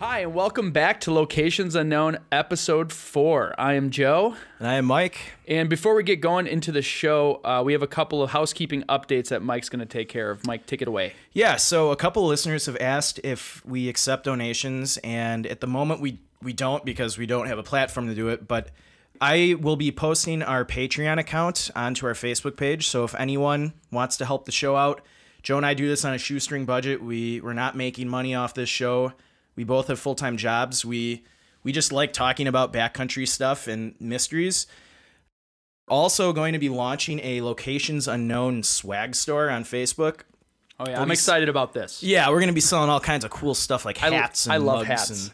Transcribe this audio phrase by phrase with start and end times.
[0.00, 3.54] Hi, and welcome back to Locations Unknown, episode four.
[3.56, 4.34] I am Joe.
[4.58, 5.16] And I am Mike.
[5.46, 8.82] And before we get going into the show, uh, we have a couple of housekeeping
[8.82, 10.44] updates that Mike's going to take care of.
[10.46, 11.14] Mike, take it away.
[11.32, 15.68] Yeah, so a couple of listeners have asked if we accept donations, and at the
[15.68, 18.48] moment we we don't because we don't have a platform to do it.
[18.48, 18.70] But
[19.20, 22.88] I will be posting our Patreon account onto our Facebook page.
[22.88, 25.02] So if anyone wants to help the show out,
[25.42, 27.00] Joe and I do this on a shoestring budget.
[27.00, 29.12] We we're not making money off this show.
[29.56, 30.84] We both have full time jobs.
[30.84, 31.24] We
[31.62, 34.66] we just like talking about backcountry stuff and mysteries.
[35.86, 40.22] Also, going to be launching a locations unknown swag store on Facebook.
[40.78, 40.94] Oh, yeah.
[40.94, 42.02] We'll I'm excited about this.
[42.02, 44.46] Yeah, we're gonna be selling all kinds of cool stuff like I hats.
[44.46, 45.30] and I love hats.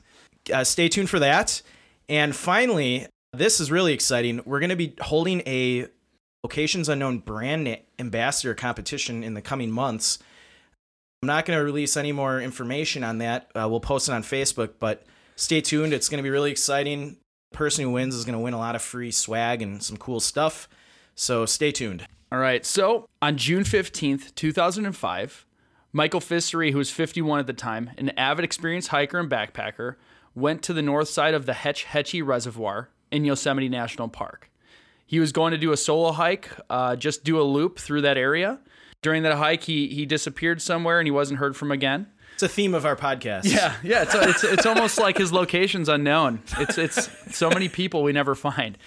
[0.47, 1.63] And, uh, stay tuned for that.
[2.09, 4.43] And finally, this is really exciting.
[4.45, 5.87] We're gonna be holding a
[6.43, 10.19] locations unknown brand ambassador competition in the coming months.
[11.23, 13.51] I'm not gonna release any more information on that.
[13.55, 15.05] Uh, we'll post it on Facebook, but
[15.37, 15.93] stay tuned.
[15.93, 17.19] It's gonna be really exciting.
[17.51, 20.21] The person who wins is gonna win a lot of free swag and some cool
[20.21, 20.67] stuff.
[21.15, 22.07] So stay tuned.
[22.33, 22.65] All right.
[22.65, 25.45] So on June 15th, 2005,
[25.93, 29.97] Michael Ficery, who was 51 at the time, an avid experienced hiker and backpacker,
[30.35, 34.51] went to the north side of the Hetch Hetchy Reservoir in Yosemite National Park.
[35.07, 38.17] He was going to do a solo hike, uh, just do a loop through that
[38.17, 38.61] area.
[39.03, 42.07] During that hike, he, he disappeared somewhere and he wasn't heard from again.
[42.35, 43.45] It's a theme of our podcast.
[43.45, 44.03] Yeah, yeah.
[44.03, 46.43] It's, it's, it's almost like his location's unknown.
[46.59, 48.79] It's it's so many people we never find.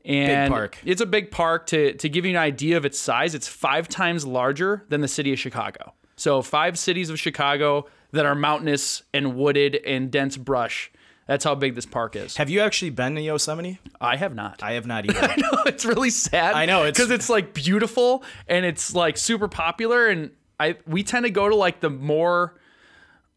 [0.05, 0.77] And park.
[0.85, 1.67] it's a big park.
[1.67, 5.07] To, to give you an idea of its size, it's five times larger than the
[5.07, 5.93] city of Chicago.
[6.15, 10.91] So, five cities of Chicago that are mountainous and wooded and dense brush.
[11.27, 12.35] That's how big this park is.
[12.37, 13.79] Have you actually been to Yosemite?
[14.01, 14.61] I have not.
[14.63, 15.19] I have not either.
[15.21, 16.55] I know it's really sad.
[16.55, 21.03] I know, it's- because it's like beautiful and it's like super popular, and I we
[21.03, 22.55] tend to go to like the more.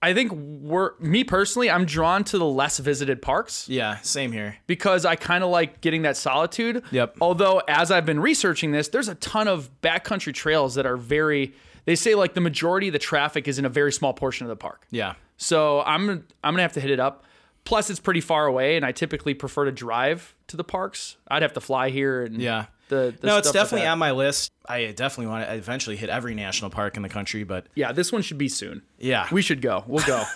[0.05, 1.71] I think we're me personally.
[1.71, 4.57] I'm drawn to the less visited parks Yeah, same here.
[4.67, 6.83] because I kind of like getting that solitude.
[6.91, 7.17] Yep.
[7.21, 11.55] Although as I've been researching this, there's a ton of backcountry trails that are very.
[11.87, 14.49] They say like the majority of the traffic is in a very small portion of
[14.49, 14.87] the park.
[14.91, 15.15] Yeah.
[15.37, 16.09] So I'm
[16.43, 17.25] I'm gonna have to hit it up.
[17.65, 21.17] Plus, it's pretty far away, and I typically prefer to drive to the parks.
[21.29, 22.67] I'd have to fly here, and Yeah.
[22.95, 24.53] The, the no, it's definitely on my list.
[24.67, 27.93] I definitely want to eventually hit every national park in the country, but yeah.
[27.93, 28.83] This one should be soon.
[28.99, 29.29] yeah.
[29.31, 29.85] We should go.
[29.87, 30.25] We'll go.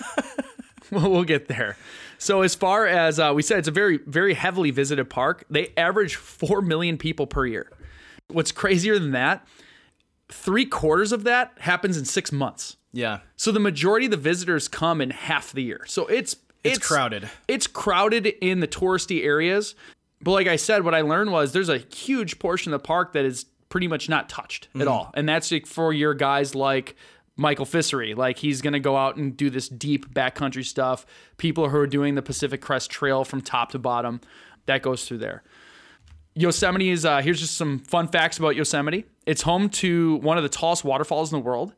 [0.91, 1.76] we'll, get there.
[2.19, 5.44] So as far as uh, we said, it's a very very heavily visited park.
[5.50, 7.70] They average four million people per year.
[8.28, 9.46] What's crazier than that?
[10.28, 12.76] Three quarters of that happens in six months.
[12.92, 13.20] yeah.
[13.36, 15.82] So the majority of the visitors come in half the year.
[15.86, 17.28] So it's It's crowded.
[17.46, 19.75] It's crowded in the touristy areas.
[20.21, 23.12] But like I said, what I learned was there's a huge portion of the park
[23.12, 24.81] that is pretty much not touched Mm-hmm.
[24.83, 25.11] at all.
[25.15, 26.97] And that's like for your guys like
[27.37, 28.15] Michael Ficery.
[28.15, 31.06] Like he's gonna go out and do this deep backcountry stuff.
[31.37, 34.21] People who are doing the Pacific Crest Trail from top to bottom,
[34.67, 35.43] that goes through there.
[36.35, 39.05] Yosemite is uh, here's just some fun facts about Yosemite.
[39.27, 41.75] It's home to one of the tallest waterfalls in the world.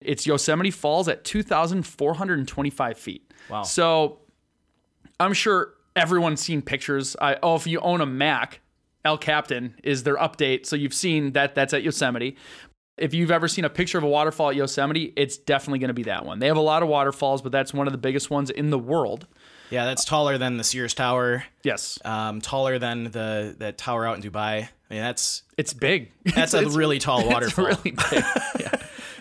[0.00, 3.32] It's Yosemite Falls at 2,425 feet.
[3.48, 3.62] Wow.
[3.62, 4.18] So
[5.18, 7.16] I'm sure everyone's seen pictures.
[7.20, 8.60] I, oh, if you own a Mac,
[9.04, 10.66] El Capitan is their update.
[10.66, 12.36] So you've seen that that's at Yosemite.
[12.98, 15.94] If you've ever seen a picture of a waterfall at Yosemite, it's definitely going to
[15.94, 16.38] be that one.
[16.38, 18.78] They have a lot of waterfalls, but that's one of the biggest ones in the
[18.78, 19.26] world.
[19.70, 21.44] Yeah, that's taller than the Sears Tower.
[21.62, 21.98] Yes.
[22.04, 24.64] Um, taller than the that tower out in Dubai.
[24.64, 26.10] I mean, that's It's big.
[26.34, 27.66] that's a really tall waterfall.
[27.66, 28.24] Really big.
[28.58, 28.74] yeah.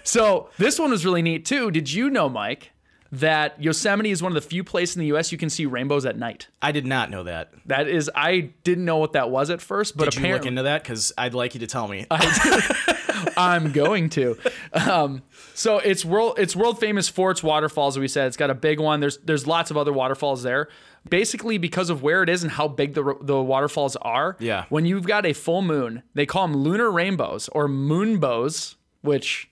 [0.04, 1.70] So this one was really neat too.
[1.72, 2.72] Did you know, Mike,
[3.12, 5.32] that Yosemite is one of the few places in the U.S.
[5.32, 6.48] you can see rainbows at night?
[6.62, 7.52] I did not know that.
[7.66, 10.64] That is, I didn't know what that was at first, but Did you look into
[10.64, 10.84] that?
[10.84, 12.06] Because I'd like you to tell me.
[13.38, 14.38] I'm going to.
[14.74, 15.24] Um,
[15.54, 17.98] so it's world it's world famous for its waterfalls.
[17.98, 19.00] We said, it's got a big one.
[19.00, 20.70] There's there's lots of other waterfalls there.
[21.10, 24.36] Basically, because of where it is and how big the the waterfalls are.
[24.40, 24.66] Yeah.
[24.70, 29.50] When you've got a full moon, they call them lunar rainbows or moonbows, which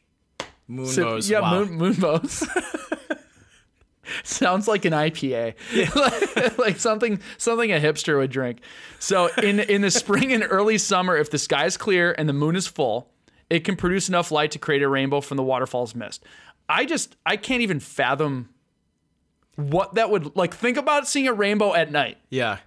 [0.70, 1.30] Moonbows.
[1.30, 1.64] yeah, wow.
[1.64, 2.46] moon, moonbows.
[4.24, 5.56] Sounds like an IPA,
[5.96, 8.60] like, like something something a hipster would drink.
[9.00, 12.34] So in in the spring and early summer, if the sky is clear and the
[12.34, 13.12] moon is full,
[13.50, 16.24] it can produce enough light to create a rainbow from the waterfall's mist.
[16.70, 18.50] I just I can't even fathom
[19.56, 20.54] what that would like.
[20.54, 22.18] Think about seeing a rainbow at night.
[22.30, 22.60] Yeah.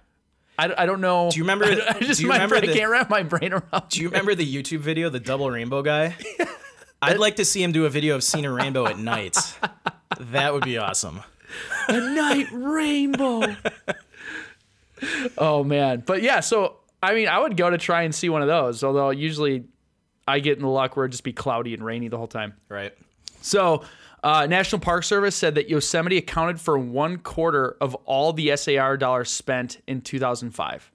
[0.59, 1.31] I, I don't know.
[1.31, 1.65] Do you remember?
[1.89, 3.89] I, just do you my remember brain, I can't wrap my brain around.
[3.89, 6.15] Do you remember the YouTube video, the double rainbow guy?
[7.01, 9.37] I'd like to see him do a video of seeing a rainbow at night.
[10.19, 11.21] That would be awesome.
[11.87, 13.55] a night rainbow.
[15.37, 16.41] oh man, but yeah.
[16.41, 18.83] So I mean, I would go to try and see one of those.
[18.83, 19.63] Although usually
[20.27, 22.53] I get in the luck where it just be cloudy and rainy the whole time.
[22.69, 22.93] Right.
[23.41, 23.83] So,
[24.23, 28.97] uh, National Park Service said that Yosemite accounted for one quarter of all the SAR
[28.97, 30.91] dollars spent in 2005.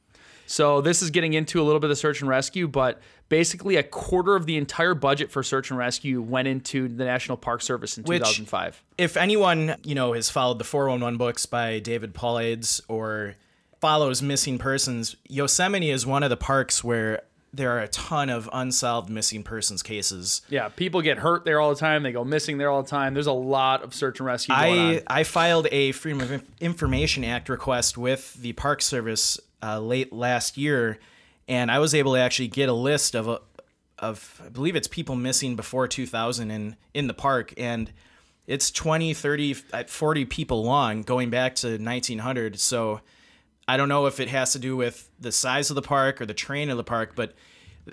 [0.47, 3.83] So, this is getting into a little bit of search and rescue, but basically a
[3.83, 7.99] quarter of the entire budget for search and rescue went into the National Park Service
[7.99, 8.83] in Which- 2005.
[8.99, 13.35] If anyone, you know, has followed the 411 books by David Paulides or
[13.81, 18.49] follows missing persons, Yosemite is one of the parks where there are a ton of
[18.53, 20.43] unsolved missing persons cases.
[20.49, 22.03] Yeah, people get hurt there all the time.
[22.03, 23.15] They go missing there all the time.
[23.15, 25.21] There's a lot of search and rescue going I.
[25.21, 30.59] I filed a Freedom of Information Act request with the Park Service uh, late last
[30.59, 30.99] year,
[31.49, 33.41] and I was able to actually get a list of a,
[33.99, 37.91] of I believe it's people missing before 2000 in in the park, and
[38.47, 42.61] it's 20, 30, uh, 40 people long going back to 1900.
[42.61, 43.01] So
[43.67, 46.27] I don't know if it has to do with the size of the park or
[46.27, 47.35] the terrain of the park, but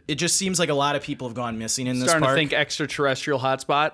[0.07, 2.19] it just seems like a lot of people have gone missing in this park.
[2.19, 2.35] Starting park.
[2.35, 3.93] to think extraterrestrial hotspot.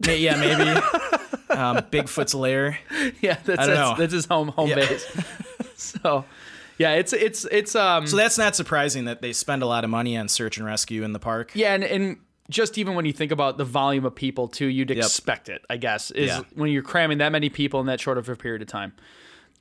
[0.00, 0.70] Yeah, maybe.
[1.50, 2.78] um, Bigfoot's lair.
[3.20, 3.94] Yeah, that's I don't that's, know.
[3.96, 4.74] that's his home home Yeah.
[4.76, 5.06] base.
[5.76, 6.24] so,
[6.78, 9.90] yeah, it's it's it's um So that's not surprising that they spend a lot of
[9.90, 11.50] money on search and rescue in the park.
[11.54, 12.16] Yeah, and, and
[12.50, 15.76] just even when you think about the volume of people too, you'd expect it, I
[15.78, 16.42] guess, is Yeah.
[16.54, 18.92] when you're cramming that many people in that short of a period of time.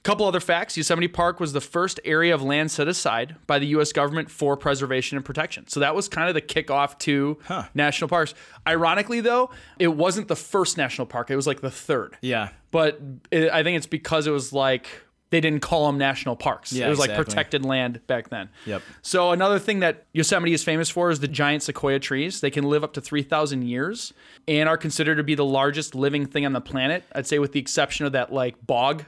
[0.04, 3.68] Couple other facts Yosemite Park was the first area of land set aside by the
[3.68, 3.94] U.S.
[3.94, 5.66] government for preservation and protection.
[5.70, 7.40] So that was kind of the kickoff to
[7.74, 8.34] national parks.
[8.68, 9.50] Ironically, though,
[9.80, 12.18] it wasn't the first national park, it was like the third.
[12.22, 12.50] Yeah.
[12.72, 13.00] But
[13.32, 14.90] it, I think it's because it was like
[15.34, 16.72] they didn't call them national parks.
[16.72, 18.50] Yeah, it was like protected land back then.
[18.68, 18.84] Yep.
[19.02, 22.40] So another thing that Yosemite is famous for is the giant sequoia trees.
[22.40, 24.14] They can live up to 3,000 years
[24.48, 27.04] and are considered to be the largest living thing on the planet.
[27.16, 29.06] I'd say with the exception of that like bog.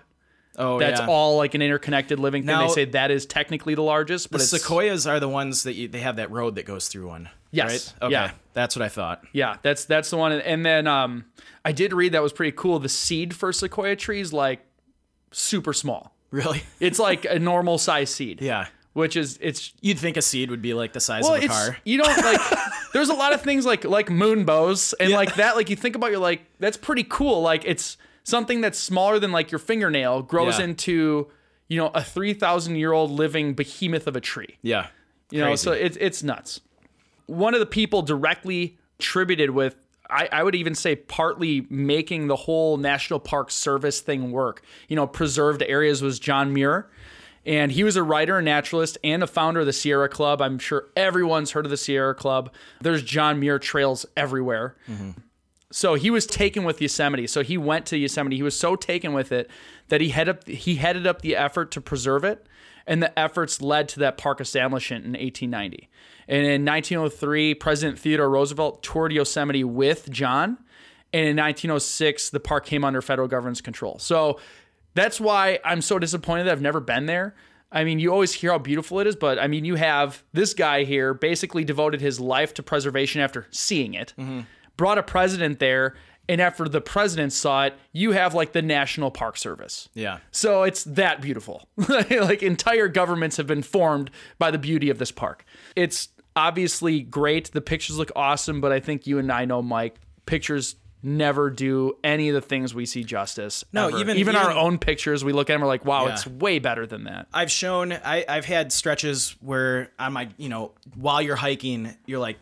[0.57, 1.05] Oh, That's yeah.
[1.05, 2.55] all like an interconnected living thing.
[2.55, 5.61] Now- they say that is technically the largest, but The it's sequoias are the ones
[5.61, 7.29] that you, they have that road that goes through one.
[7.51, 7.93] Yes.
[8.01, 8.05] Right?
[8.07, 8.13] Okay.
[8.13, 8.31] Yeah.
[8.53, 9.23] That's what I thought.
[9.31, 10.31] Yeah, that's that's the one.
[10.31, 11.25] And then um,
[11.63, 12.79] I did read that was pretty cool.
[12.79, 14.65] The seed for sequoia trees like
[15.35, 16.15] super small.
[16.31, 16.63] Really?
[16.79, 18.41] It's like a normal size seed.
[18.41, 18.67] Yeah.
[18.93, 21.47] Which is it's You'd think a seed would be like the size well, of a
[21.47, 21.77] car.
[21.85, 22.41] you don't like.
[22.93, 25.55] there's a lot of things like like moon bows and like that.
[25.55, 27.41] Like you think about, you're like that's pretty cool.
[27.41, 30.65] Like it's something that's smaller than like your fingernail grows Yeah.
[30.65, 31.27] into
[31.67, 34.57] you know a three thousand year old living behemoth of a tree.
[34.61, 34.87] Yeah.
[35.31, 36.61] You know, so it's it's nuts.
[37.25, 39.75] One of the people directly attributed with,
[40.09, 44.61] I, I would even say, partly making the whole National Park Service thing work.
[44.87, 46.89] You know, preserved areas was John Muir,
[47.45, 50.41] and he was a writer, a naturalist, and a founder of the Sierra Club.
[50.41, 52.51] I'm sure everyone's heard of the Sierra Club.
[52.81, 54.75] There's John Muir trails everywhere.
[55.71, 57.27] So he was taken with Yosemite.
[57.27, 58.37] So he went to Yosemite.
[58.37, 59.49] He was so taken with it
[59.89, 62.47] that he headed up he headed up the effort to preserve it,
[62.87, 65.89] and the efforts led to that park establishment in 1890.
[66.27, 70.57] And in 1903, President Theodore Roosevelt toured Yosemite with John,
[71.13, 73.99] and in 1906, the park came under federal government's control.
[73.99, 74.39] So
[74.95, 77.35] that's why I'm so disappointed that I've never been there.
[77.71, 80.53] I mean, you always hear how beautiful it is, but I mean, you have this
[80.53, 84.41] guy here basically devoted his life to preservation after seeing it, mm-hmm.
[84.77, 85.95] brought a president there,
[86.27, 89.89] and after the president saw it, you have like the National Park Service.
[89.93, 90.19] Yeah.
[90.31, 91.67] So it's that beautiful.
[91.89, 95.45] like entire governments have been formed by the beauty of this park.
[95.75, 97.51] It's obviously great.
[97.51, 101.95] The pictures look awesome, but I think you and I know, Mike, pictures never do
[102.03, 103.63] any of the things we see justice.
[103.71, 103.97] No, ever.
[103.99, 106.13] even- even our even- own pictures, we look at them, we're like, wow, Yeah.
[106.13, 107.27] it's way better than that.
[107.31, 112.19] I've shown I, I've had stretches where on my you know while you're hiking you're
[112.19, 112.37] like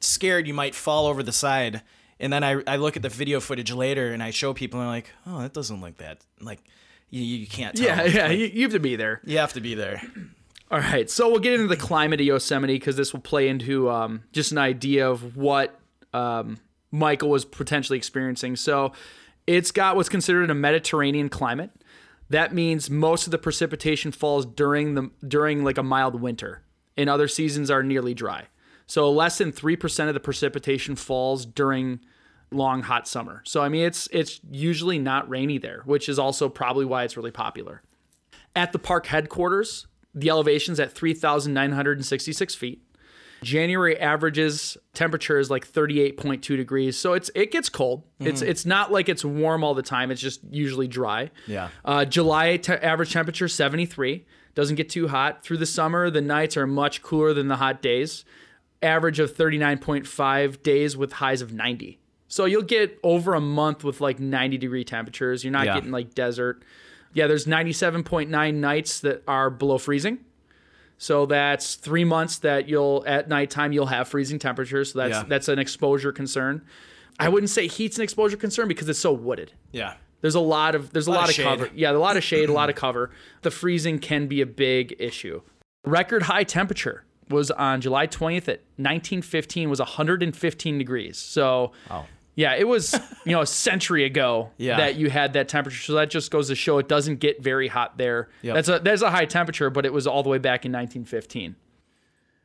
[0.00, 1.82] scared you might fall over the side
[2.20, 4.86] and then I, I look at the video footage later and I show people and
[4.86, 6.60] they're like oh that doesn't look that like
[7.10, 7.86] you, you can't tell.
[7.86, 9.20] Yeah, yeah, you, you have to be there.
[9.24, 10.00] you have to be there
[10.74, 13.88] All right, so we'll get into the climate of Yosemite because this will play into
[13.88, 15.78] um, just an idea of what
[16.12, 16.58] um,
[16.90, 18.56] Michael was potentially experiencing.
[18.56, 18.92] So
[19.46, 21.70] it's got what's considered a Mediterranean climate.
[22.28, 26.64] That means most of the precipitation falls during the during like a mild winter,
[26.96, 28.48] and other seasons are nearly dry.
[28.88, 32.00] So less than three percent of the precipitation falls during
[32.50, 33.42] long hot summer.
[33.46, 37.16] So I mean it's it's usually not rainy there, which is also probably why it's
[37.16, 37.82] really popular.
[38.56, 42.80] At the park headquarters, the elevation's at 3,966 feet.
[43.42, 46.96] January averages temperature is like 38.2 degrees.
[46.96, 48.04] So it's it gets cold.
[48.18, 50.10] It's it's not like it's warm all the time.
[50.10, 51.30] It's just usually dry.
[51.46, 51.68] Yeah.
[51.84, 54.24] Uh, July te- average temperature 73.
[54.54, 55.42] Doesn't get too hot.
[55.42, 58.24] Through the summer, the nights are much cooler than the hot days.
[58.82, 61.98] Average of 39.5 days with highs of 90.
[62.28, 65.44] So you'll get over a month with like 90 degree temperatures.
[65.44, 65.74] You're not Yeah.
[65.74, 66.62] getting like desert.
[67.14, 70.18] Yeah, there's 97.9 nights that are below freezing.
[70.98, 74.92] So that's three months that you'll at nighttime you'll have freezing temperatures.
[74.92, 75.24] So that's Yeah.
[75.26, 76.62] that's an exposure concern.
[77.18, 79.52] I wouldn't say heat's an exposure concern because it's so wooded.
[79.72, 79.94] Yeah.
[80.20, 81.44] There's a lot of there's a, Lot lot, of of, shade.
[81.44, 81.70] cover.
[81.74, 83.10] Yeah, a lot of shade, a lot of cover.
[83.42, 85.42] The freezing can be a big issue.
[85.84, 91.18] Record high temperature was on July 20th at 1915 was 115 degrees.
[91.18, 92.06] So Wow.
[92.36, 94.76] Yeah, it was you know a century ago Yeah.
[94.78, 95.82] that you had that temperature.
[95.82, 98.28] So that just goes to show it doesn't get very hot there.
[98.42, 98.54] Yep.
[98.54, 101.56] That's a that's a high temperature, but it was all the way back in 1915.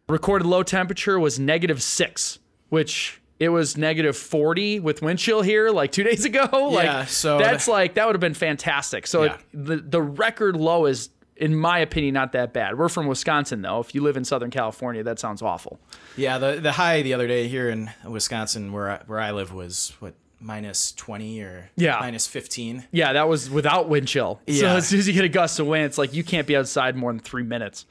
[0.08, 5.70] Recorded low temperature was negative six, which it was negative 40 with wind chill here
[5.70, 6.48] like two days ago.
[6.74, 9.06] like Yeah, so that's like that would have been fantastic.
[9.08, 9.34] So Yeah.
[9.36, 12.78] it, the the record low is in my opinion not that bad.
[12.78, 13.80] We're from Wisconsin though.
[13.80, 15.80] If you live in Southern California, that sounds awful.
[16.16, 19.54] Yeah, the the high the other day here in Wisconsin, where I, where I live,
[19.54, 21.98] was what minus twenty or Yeah.
[22.00, 22.86] minus fifteen.
[22.92, 24.42] Yeah, that was without wind chill.
[24.46, 24.60] Yeah.
[24.60, 26.56] So as soon as you get a gust of wind, it's like you can't be
[26.56, 27.86] outside more than three minutes.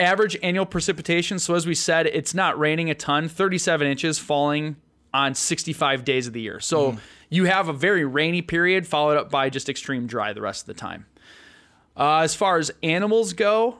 [0.00, 1.38] Average annual precipitation.
[1.38, 3.28] So as we said, it's not raining a ton.
[3.28, 4.76] 37 inches falling
[5.12, 6.60] on 65 days of the year.
[6.60, 6.98] So mm.
[7.30, 10.66] you have a very rainy period followed up by just extreme dry the rest of
[10.66, 11.06] the time.
[11.98, 13.76] Uh, as far as animals go,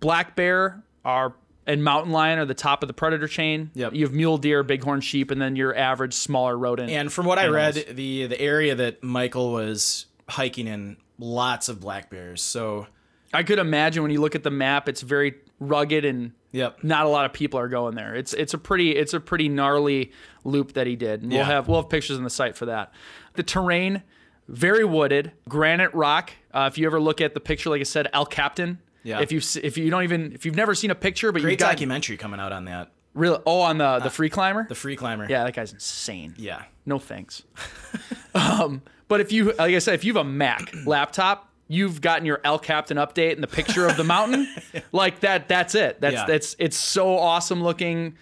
[0.00, 1.34] black bear are
[1.66, 3.70] and mountain lion are the top of the predator chain.
[3.74, 3.94] Yep.
[3.94, 6.90] You have mule deer, bighorn sheep, and then your average smaller rodent.
[6.90, 11.80] And from what I read, the the area that Michael was hiking in, lots of
[11.80, 12.42] black bears.
[12.42, 12.86] So,
[13.32, 16.82] I could imagine when you look at the map, it's very rugged and yep.
[16.82, 18.14] not a lot of people are going there.
[18.14, 20.12] It's it's a pretty it's a pretty gnarly
[20.44, 21.22] loop that he did.
[21.22, 22.92] And we'll have we'll have pictures on the site for that.
[23.34, 24.02] The terrain,
[24.48, 26.32] very wooded, granite rock.
[26.54, 28.78] Uh, if you ever look at the picture, like I said, El Capitan.
[29.04, 29.20] Yeah.
[29.20, 31.58] If you if you don't even if you've never seen a picture, but Great you've
[31.60, 32.92] got documentary coming out on that.
[33.14, 34.66] really oh on the the free climber.
[34.68, 35.26] The free climber.
[35.28, 36.34] yeah, that guy's insane.
[36.36, 36.62] Yeah.
[36.86, 37.42] No thanks.
[38.34, 42.24] um, but if you, like I said, if you have a Mac laptop, you've gotten
[42.26, 44.48] your El Capitan update and the picture of the mountain,
[44.92, 45.48] like that.
[45.48, 46.00] That's it.
[46.00, 46.24] That's Yeah.
[46.26, 48.16] that's it's so awesome looking.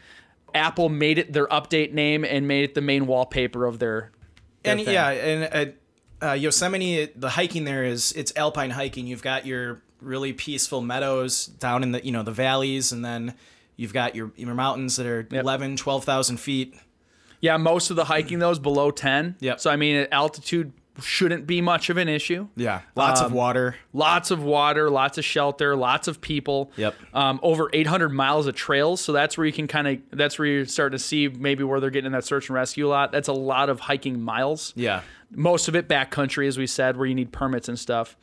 [0.55, 4.11] Apple made it their update name and made it the main wallpaper of their.
[4.63, 4.95] their and thing.
[4.95, 5.73] yeah, and uh,
[6.23, 9.07] uh, Yosemite, the hiking there is it's alpine hiking.
[9.07, 13.35] You've got your really peaceful meadows down in the you know the valleys, and then
[13.77, 15.43] you've got your your mountains that are Yep.
[15.43, 16.75] 11, 12,000 feet.
[17.41, 17.57] yeah.
[17.57, 19.37] Most of the hiking though is below ten.
[19.41, 19.57] Yeah.
[19.57, 20.73] So I mean, at altitude
[21.05, 22.49] shouldn't be much of an issue.
[22.57, 23.77] Yeah, lots Um, of water.
[23.93, 26.71] Lots of water, lots of shelter, lots of people.
[26.77, 26.95] Yep.
[27.15, 30.47] Um, over 800 miles of trails, so that's where you can kind of that's where
[30.47, 33.13] you're starting to see maybe where they're getting in that search and rescue a lot.
[33.13, 34.73] That's a lot of hiking miles.
[34.77, 35.03] Yeah,
[35.33, 38.17] Most of it backcountry, as we said, where you need permits and stuff.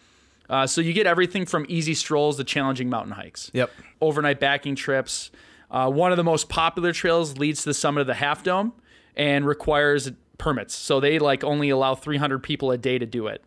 [0.49, 3.51] Uh, so you get everything from easy strolls to challenging mountain hikes.
[3.53, 3.69] Yep.
[3.99, 5.29] Overnight backing trips.
[5.69, 8.71] Uh, one of the most popular trails leads to the summit of the Half Dome
[9.17, 10.75] and requires permits.
[10.75, 13.43] So they like only allow 300 people a day to do it.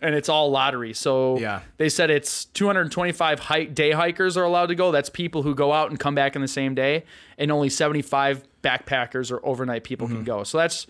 [0.00, 0.94] And it's all lottery.
[0.94, 1.60] So Yeah.
[1.76, 4.90] they said it's 225 hike, day hikers are allowed to go.
[4.90, 7.04] That's people who go out and come back in the same day.
[7.38, 10.16] And only 75 backpackers or overnight people Mm-hmm.
[10.16, 10.42] can go.
[10.44, 10.86] So that's,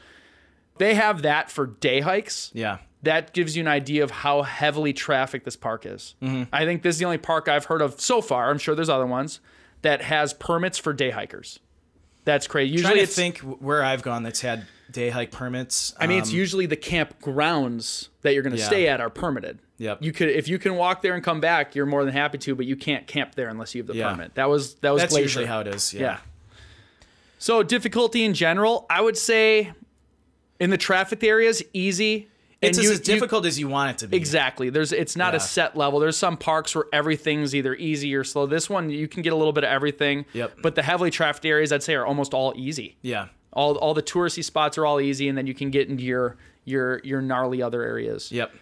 [0.78, 4.94] they have that for day hikes yeah, that gives you an idea of how heavily
[4.94, 6.14] trafficked this park is.
[6.22, 6.44] Mm-hmm.
[6.52, 8.48] I think this is the only park I've heard of so far.
[8.50, 9.40] I'm sure there's other ones
[9.82, 11.58] that has permits for day hikers.
[12.24, 12.72] That's crazy.
[12.72, 15.94] Usually to think where I've gone that's had day hike permits.
[15.98, 18.66] I mean it's Um, usually the campgrounds that you're going to Yeah.
[18.66, 19.58] stay at are permitted.
[19.78, 19.98] Yep.
[20.02, 22.54] You could if you can walk there and come back, you're more than happy to,
[22.54, 24.12] but you can't camp there unless you have the Yeah.
[24.12, 24.34] permit.
[24.34, 25.22] That was that was that's Glacier.
[25.24, 25.92] usually how it is.
[25.94, 26.00] Yeah.
[26.00, 26.18] Yeah.
[27.38, 29.72] So difficulty in general, I would say
[30.60, 32.28] in the traffic areas easy.
[32.62, 34.16] It's And as you- you- difficult as you want it to be.
[34.16, 34.70] Exactly.
[34.70, 35.98] There's it's not a set level.
[35.98, 38.46] There's some parks where everything's either easy or slow.
[38.46, 40.24] This one you can get a little bit of everything.
[40.32, 40.58] Yep.
[40.62, 42.96] But the heavily trafficked areas I'd say are almost all easy.
[43.02, 43.26] Yeah.
[43.52, 46.36] All all the touristy spots are all easy and then you can get into your
[46.64, 48.30] your your gnarly other areas.
[48.30, 48.52] Yep.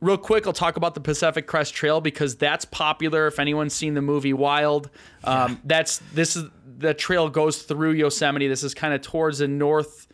[0.00, 3.26] Real quick, I'll talk about the Pacific Crest Trail because that's popular.
[3.28, 4.90] If anyone's seen the movie Wild,
[5.24, 6.44] um, that's this is
[6.78, 8.46] the trail goes through Yosemite.
[8.48, 10.07] This is kind of towards the north,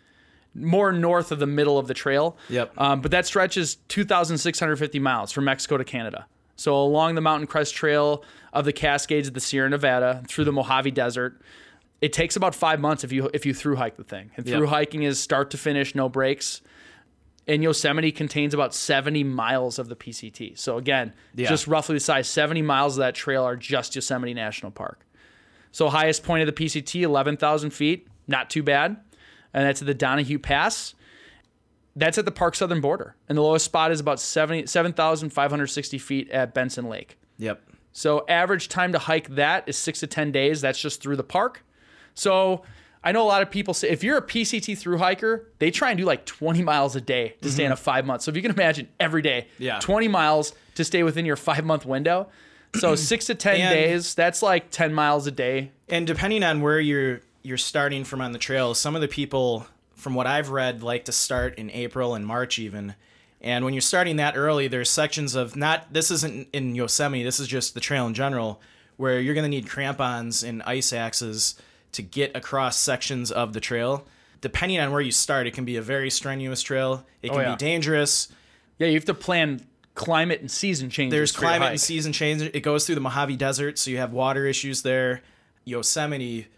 [0.55, 2.37] more north of the middle of the trail.
[2.49, 2.73] Yep.
[2.79, 6.27] Um, but that stretch is 2,650 miles from Mexico to Canada.
[6.57, 10.53] So along the Mountain Crest Trail of the Cascades of the Sierra Nevada through the
[10.53, 11.41] Mojave Desert.
[12.01, 14.31] It takes about five months if you if you through hike the thing.
[14.37, 14.57] And Yep.
[14.59, 16.61] through hiking is start to finish, no breaks
[17.47, 20.57] and Yosemite contains about 70 miles of the PCT.
[20.57, 21.47] So again, Yeah.
[21.49, 25.01] just roughly the size 70 miles of that trail are just Yosemite National Park.
[25.71, 28.07] So highest point of the PCT, 11,000 feet.
[28.27, 28.97] Not too bad.
[29.55, 30.95] And that's at the Donahue Pass.
[31.97, 33.15] That's at the park southern border.
[33.29, 37.17] And the lowest spot is about 70 7,560 feet at Benson Lake.
[37.39, 37.63] Yep.
[37.93, 40.61] So average time to hike that is six to 10 days.
[40.61, 41.65] That's just through the park.
[42.15, 42.63] So
[43.05, 45.91] I know a lot of people say if you're a PCT through hiker, they try
[45.91, 48.23] and do like 20 miles a day to stay in a five month.
[48.23, 49.63] So if you can imagine every day, Mm-hmm.
[49.63, 49.79] Yeah.
[49.79, 52.29] 20 miles to stay within your five month window.
[52.81, 55.71] So six to 10 And- days, that's like 10 miles a day.
[55.89, 59.67] And depending on where you're you're starting from on the trail, some of the people
[59.95, 62.97] from what I've read like to start in April and March even.
[63.41, 67.39] And when you're starting that early, there's sections of not this isn't in Yosemite, this
[67.39, 68.61] is just the trail in general,
[68.97, 71.55] where you're gonna need crampons and ice axes
[71.93, 74.07] to get across sections of the trail.
[74.41, 77.07] Depending on where you start, it can be a very strenuous trail.
[77.23, 77.55] It oh, can Oh, yeah.
[77.55, 78.29] be dangerous.
[78.79, 81.17] Yeah, you have to plan climate and season changes.
[81.17, 82.43] There's climate and season change.
[82.43, 85.23] It goes through the Mojave Desert, so you have water issues there.
[85.65, 86.49] Yosemite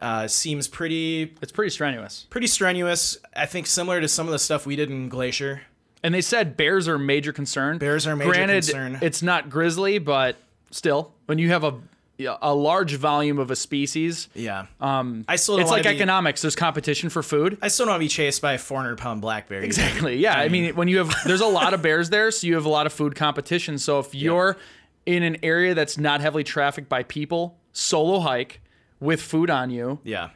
[0.00, 2.26] uh, seems pretty It's pretty strenuous.
[2.30, 3.16] pretty strenuous.
[3.36, 5.62] I think similar to some of the stuff we did in Glacier.
[6.02, 7.78] And they said bears are a major concern.
[7.78, 8.98] Bears are a major Granted, concern.
[9.02, 10.36] it's not grizzly, but
[10.70, 11.74] still, when you have a
[12.42, 14.66] a large volume of a species, Yeah.
[14.80, 16.42] Um, I still don't it's like be, economics.
[16.42, 17.58] There's competition for food.
[17.62, 19.62] I still don't want to be chased by a 400 pound black bear.
[19.62, 20.16] Exactly.
[20.16, 20.36] Yeah.
[20.36, 22.68] I mean, when you have, there's a lot of bears there, so you have a
[22.68, 23.78] lot of food competition.
[23.78, 24.56] So if you're
[25.06, 28.60] in an area that's not heavily trafficked by people, solo hike
[29.00, 30.30] with food on you, Yeah.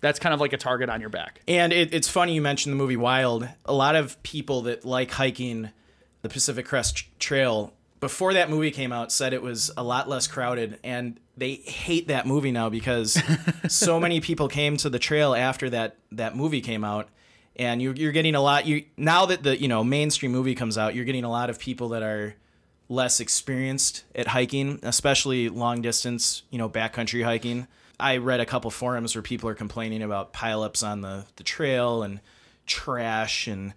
[0.00, 1.40] that's kind of like a target on your back.
[1.48, 3.48] And it, it's funny you mentioned the movie Wild.
[3.64, 5.70] A lot of people that like hiking
[6.22, 10.26] the Pacific Crest Trail before that movie came out said it was a lot less
[10.26, 13.18] crowded and they hate that movie now because
[13.68, 17.08] so many people came to the trail after that that movie came out
[17.56, 20.76] and you, you're getting a lot you now that the you know mainstream movie comes
[20.76, 22.34] out you're getting a lot of people that are
[22.90, 27.66] less experienced at hiking especially long distance you know backcountry hiking
[28.00, 32.02] i read a couple forums where people are complaining about pileups on the, the trail
[32.02, 32.20] and
[32.66, 33.72] trash and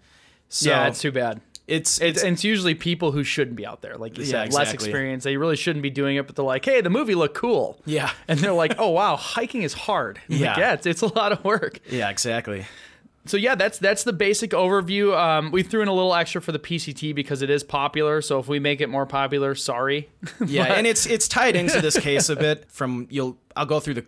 [0.50, 1.42] so yeah, it's too bad.
[1.68, 4.54] it's, It's, it's it's usually people who shouldn't be out there, like you Yeah, said,
[4.54, 5.26] less experience.
[5.26, 8.10] They really shouldn't be doing it, but they're like, "Hey, the movie looked cool." Yeah.
[8.30, 10.58] and they're like, "Oh wow, hiking is hard." I'm like, Yeah.
[10.60, 11.82] yeah, it's, it's a lot of work.
[11.90, 12.66] yeah exactly
[13.28, 15.16] So yeah, that's that's the basic overview.
[15.18, 18.22] Um, we threw in a little extra for the PCT because it is popular.
[18.22, 20.10] So if we make it more popular, sorry.
[20.46, 22.72] Yeah, and it's it's tied into this case a bit.
[22.72, 24.06] From you'll I'll go through the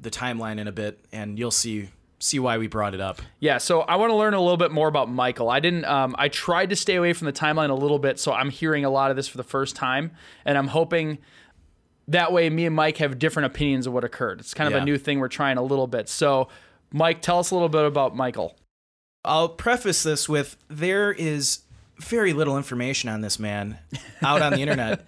[0.00, 3.20] the timeline in a bit, and you'll see see why we brought it up.
[3.40, 5.50] Yeah, so I want to learn a little bit more about Michael.
[5.50, 5.84] I didn't.
[5.84, 8.84] Um, I tried to stay away from the timeline a little bit, so I'm hearing
[8.84, 10.12] a lot of this for the first time,
[10.44, 11.18] and I'm hoping
[12.08, 14.40] that way me and Mike have different opinions of what occurred.
[14.40, 14.82] It's kind of Yeah.
[14.82, 16.08] a new thing we're trying a little bit.
[16.08, 16.48] So,
[16.92, 18.56] Mike, tell us a little bit about Michael.
[19.24, 21.60] I'll preface this with there is
[21.98, 23.78] very little information on this man
[24.22, 25.06] out on the internet.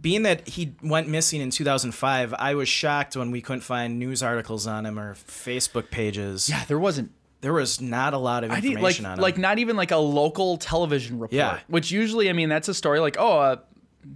[0.00, 4.24] Being that he went missing in 2005, I was shocked when we couldn't find news
[4.24, 6.48] articles on him or Facebook pages.
[6.48, 7.12] Yeah, there wasn't.
[7.42, 9.22] There was not a lot of information like on him.
[9.22, 11.34] like not even like a local television report.
[11.34, 11.60] Yeah.
[11.68, 13.56] Which usually, I mean, that's a story like, oh, uh,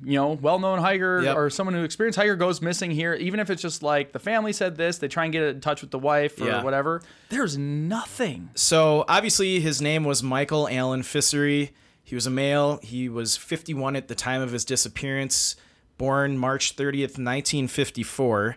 [0.05, 1.37] you know, well-known hiker Yep.
[1.37, 3.15] or someone who experienced hiker goes missing here.
[3.15, 5.81] Even if it's just like the family said this, they try and get in touch
[5.83, 6.63] with the wife or Yeah.
[6.63, 7.03] whatever.
[7.31, 8.51] There's nothing.
[8.55, 11.73] So obviously his name was Michael Allen Ficery.
[12.05, 12.81] He was a male.
[12.83, 15.57] He was 51 at the time of his disappearance,
[15.99, 18.57] born March 30th, 1954.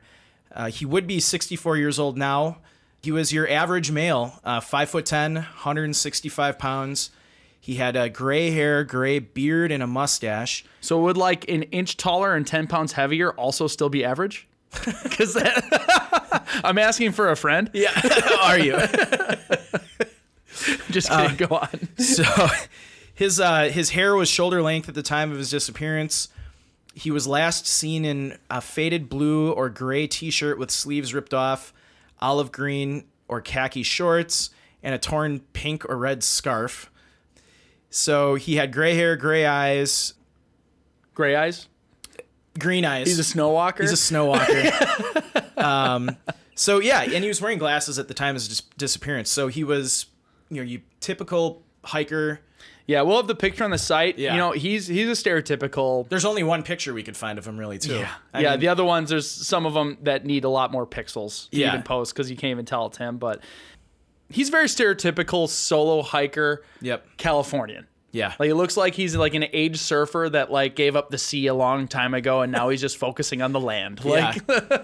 [0.53, 2.57] Uh, he would be 64 years old now.
[3.03, 7.09] He was your average male, uh, 5 foot 10, 165 pounds.
[7.63, 10.65] He had a gray hair, gray beard, and a mustache.
[10.82, 14.47] So would like an inch taller and 10 pounds heavier also still be average?
[15.04, 15.38] Because
[16.63, 17.69] I'm asking for a friend.
[17.74, 17.91] Yeah,
[18.41, 18.78] are you?
[20.89, 21.47] Just Uh, kidding.
[21.47, 21.97] Go on.
[21.97, 22.24] so
[23.13, 26.30] his uh, his hair was shoulder length at the time of his disappearance.
[26.93, 31.74] He was last seen in a faded blue or gray T-shirt with sleeves ripped off,
[32.19, 34.50] olive green or khaki shorts,
[34.84, 36.90] and a torn pink or red scarf.
[37.91, 40.13] So he had gray hair, gray eyes,
[41.13, 41.67] Gray eyes.
[42.58, 43.06] green eyes.
[43.08, 43.84] He's a snow walker.
[43.84, 44.71] He's a snow walker.
[45.58, 46.15] um,
[46.56, 49.30] so yeah, and he was wearing glasses at the time of his dis- disappearance.
[49.30, 50.06] So he was,
[50.49, 52.39] you know, you typical hiker.
[52.88, 54.17] yeah, we'll have the picture on the site.
[54.17, 54.32] Yeah.
[54.34, 56.08] You know, he's he's a stereotypical.
[56.08, 57.95] There's only one picture we could find of him, really, too.
[57.95, 58.51] Yeah, I yeah.
[58.51, 61.58] mean, the other ones, there's some of them that need a lot more pixels to
[61.58, 61.69] Yeah.
[61.69, 63.17] even post because you can't even tell it's him.
[63.17, 63.41] But
[64.31, 67.17] he's very stereotypical solo hiker, Yep.
[67.17, 67.87] Californian.
[68.13, 68.33] Yeah.
[68.39, 71.47] Like it looks like he's like an age surfer that like gave up the sea
[71.47, 74.03] a long time ago and now he's just focusing on the land.
[74.03, 74.41] Like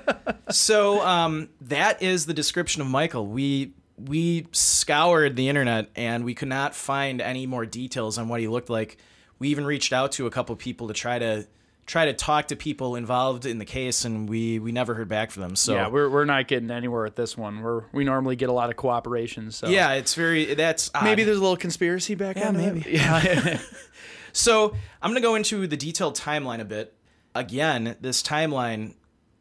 [0.50, 3.28] so um, that is the description of Michael.
[3.28, 8.40] We we scoured the internet and we could not find any more details on what
[8.40, 8.98] he looked like.
[9.40, 11.48] We even reached out to a couple people to try to
[11.88, 15.32] try to talk to people involved in the case, and we we never heard back
[15.32, 15.56] from them.
[15.56, 17.62] So yeah, we're, we're not getting anywhere with this one.
[17.62, 19.50] We're we normally get a lot of cooperation.
[19.52, 21.04] So yeah, it's very that's odd.
[21.06, 22.86] maybe there's a little conspiracy back Yeah, on maybe.
[22.88, 23.60] Yeah,
[24.34, 26.94] So I'm gonna go into the detailed timeline a bit.
[27.34, 28.94] Again, this timeline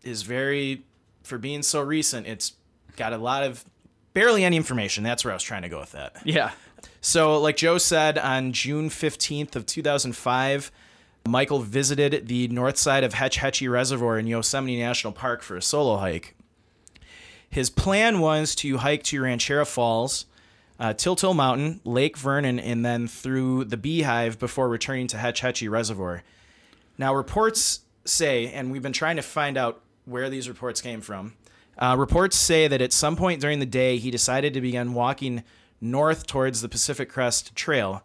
[0.02, 0.84] is very,
[1.22, 2.52] for being so recent, it's
[2.96, 3.64] got a lot of
[4.14, 5.02] barely any information.
[5.02, 6.16] That's where I was trying to go with that.
[6.24, 6.52] yeah.
[7.00, 10.72] So, like Joe said, on June 15th of 2005,
[11.28, 15.62] Michael visited the north side of Hetch Hetchy Reservoir in Yosemite National Park for a
[15.62, 16.34] solo hike.
[17.48, 20.26] His plan was to hike to Rancheria Falls,
[20.78, 25.68] uh, Tiltill Mountain, Lake Vernon, and then through the Beehive before returning to Hetch Hetchy
[25.68, 26.22] Reservoir.
[26.98, 31.34] Now, reports say, and we've been trying to find out where these reports came from.
[31.78, 35.42] Uh, reports say that at some point during the day, he decided to begin walking
[35.80, 38.02] north towards the Pacific Crest Trail.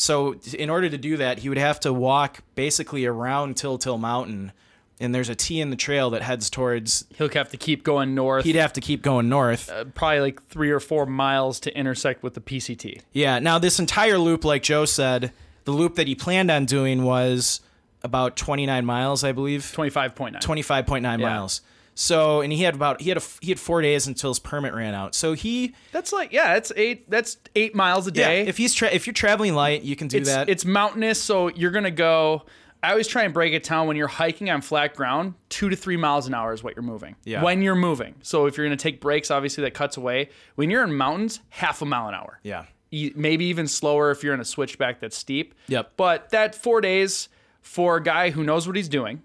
[0.00, 4.52] So, in order to do that, he would have to walk basically around Tiltill Mountain,
[4.98, 7.04] and there's a T in the trail that heads towards.
[7.18, 8.46] He'll have to keep going north.
[8.46, 9.68] He'd have to keep going north.
[9.68, 13.02] Uh, probably like three or four miles to intersect with the PCT.
[13.12, 13.40] Yeah.
[13.40, 15.32] Now, this entire loop, like Joe said,
[15.64, 17.60] the loop that he planned on doing was
[18.02, 19.70] about 29 miles, I believe.
[19.70, 20.40] Twenty five point nine.
[20.40, 21.60] 25.9 miles.
[22.02, 24.72] So, and he had about he had a he had four days until his permit
[24.72, 25.14] ran out.
[25.14, 27.10] So he, That's like yeah, that's eight.
[27.10, 28.46] That's eight miles a yeah, day.
[28.46, 30.48] if he's tra- if you're traveling light, you can do it's, that.
[30.48, 32.46] it's mountainous, so you're gonna go.
[32.82, 35.34] I always try and break it down when you're hiking on flat ground.
[35.50, 37.16] Two to three miles an hour is what you're moving.
[37.26, 37.42] Yeah.
[37.42, 40.30] When you're moving, so if you're gonna take breaks, obviously that cuts away.
[40.54, 42.40] When you're in mountains, half a mile an hour.
[42.42, 42.64] yeah.
[42.90, 45.54] Maybe even slower if you're in a switchback that's steep.
[45.68, 45.92] Yep.
[45.98, 47.28] But that four days
[47.60, 49.22] for a guy who knows what he's doing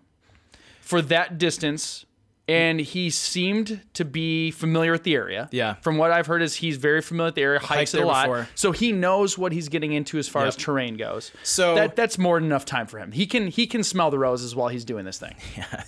[0.82, 2.06] for that distance,
[2.48, 5.50] and he seemed to be familiar with the area.
[5.52, 5.74] Yeah.
[5.82, 8.26] From what I've heard, is he's very familiar with the area, hikes it a lot,
[8.28, 8.48] before.
[8.54, 10.48] so he knows what he's getting into as far Yep.
[10.50, 11.32] as terrain goes.
[11.44, 13.12] So- that that's more than enough time for him.
[13.14, 15.36] He can he can smell the roses while he's doing this thing.
[15.58, 15.84] Yeah.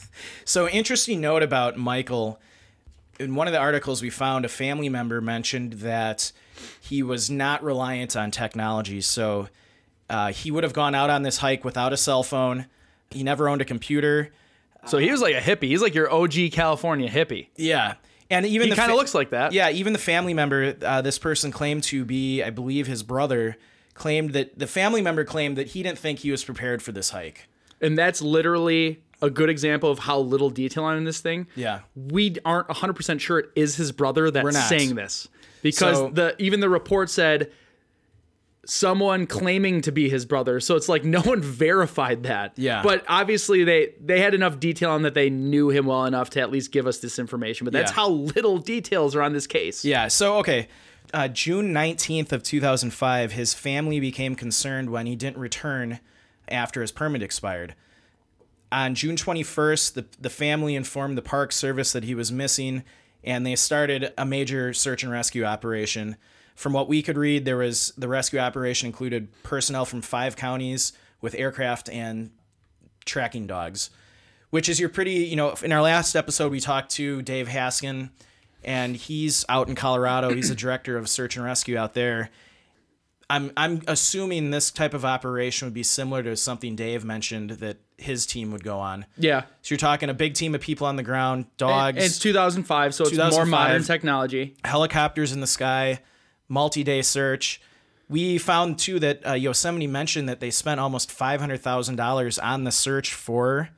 [0.46, 2.40] So, interesting note about Michael.
[3.20, 6.32] In one of the articles we found, a family member mentioned that
[6.80, 9.02] he was not reliant on technology.
[9.02, 9.50] So,
[10.10, 12.66] uh, he would have gone out on this hike without a cell phone.
[13.12, 14.32] He never owned a computer.
[14.88, 15.64] So he was like a hippie.
[15.68, 17.48] He's like your OG California hippie.
[17.56, 17.96] Yeah.
[18.30, 19.54] And even He the kind of fa- looks like that.
[19.54, 23.56] Yeah, even the family member, uh, this person claimed to be, I believe, his brother,
[23.94, 27.12] claimed that the family member claimed that he didn't think he was prepared for this
[27.12, 27.48] hike.
[27.82, 31.48] And that's literally a good example of how little detail on this thing.
[31.56, 31.80] Yeah.
[31.96, 34.68] We aren't 100% sure it is his brother that's We're not.
[34.70, 35.28] saying this.
[35.64, 37.52] Because So- the even the report said
[38.70, 40.60] someone claiming to be his brother.
[40.60, 42.54] So it's like no one verified that.
[42.58, 42.84] Yeah.
[42.84, 46.42] But obviously they they had enough detail on that they knew him well enough to
[46.42, 47.66] at least give us this information.
[47.66, 47.96] But that's Yeah.
[47.96, 49.86] how little details are on this case.
[49.86, 50.10] Yeah.
[50.10, 50.68] So okay,
[51.14, 56.00] uh, June nineteenth of two thousand five, his family became concerned when he didn't return
[56.50, 57.74] after his permit expired.
[58.70, 62.84] On June twenty first, the the family informed the Park Service that he was missing,
[63.24, 66.18] and they started a major search and rescue operation.
[66.58, 70.92] From what we could read, there was the rescue operation included personnel from five counties
[71.22, 72.32] with aircraft and
[73.06, 73.92] tracking dogs,
[74.50, 78.10] which is your pretty, you know, in our last episode, we talked to Dave Haskin,
[78.64, 80.34] and he's out in Colorado.
[80.34, 82.32] He's a director of search and rescue out there.
[83.30, 87.78] I'm, I'm assuming this type of operation would be similar to something Dave mentioned that
[88.00, 89.06] his team would go on.
[89.16, 89.42] Yeah.
[89.62, 92.96] So you're talking a big team of people on the ground, And dogs, it's 2005,
[92.96, 94.56] so it's more modern technology.
[94.64, 96.00] helicopters in the sky,
[96.50, 97.62] multi-day search.
[98.10, 102.40] We found too that uh, Yosemite mentioned that they spent almost five hundred thousand dollars
[102.40, 103.70] on the search for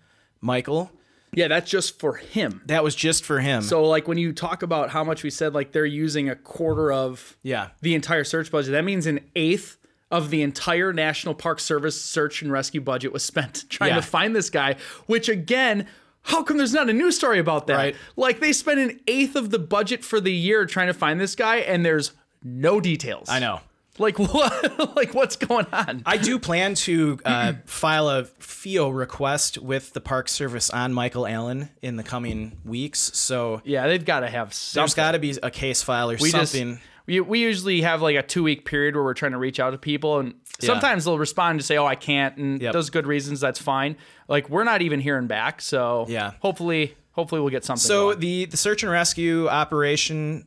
[0.41, 0.91] Michael.
[1.33, 2.61] Yeah, that's just for him.
[2.65, 3.61] That was just for him.
[3.61, 6.91] So like when you talk about how much we said like they're using a quarter
[6.91, 9.77] of yeah, the entire search budget, that means an eighth
[10.11, 13.97] of the entire National Park Service search and rescue budget was spent trying Yeah.
[13.97, 15.85] to find this guy, which again,
[16.23, 17.75] how come there's not a news story about that?
[17.75, 17.95] Right.
[18.15, 21.35] Like they spent an eighth of the budget for the year trying to find this
[21.35, 22.11] guy and there's
[22.43, 23.27] no details.
[23.29, 23.61] I know.
[23.97, 26.03] Like what like what's going on?
[26.05, 31.27] I do plan to uh, file a FIO request with the Park Service on Michael
[31.27, 32.99] Allen in the coming weeks.
[33.17, 34.81] So yeah, they've got to have something.
[34.83, 36.75] there's got to be a case file or we something.
[36.75, 39.59] just we, we usually have like a two week period where we're trying to reach
[39.59, 42.73] out to people and sometimes they'll respond to say oh i can't and Yep.
[42.73, 43.95] those good reasons that's fine
[44.27, 46.33] like we're not even hearing back so Yeah.
[46.41, 48.19] hopefully hopefully we'll get something So going.
[48.19, 50.45] the the search and rescue operation,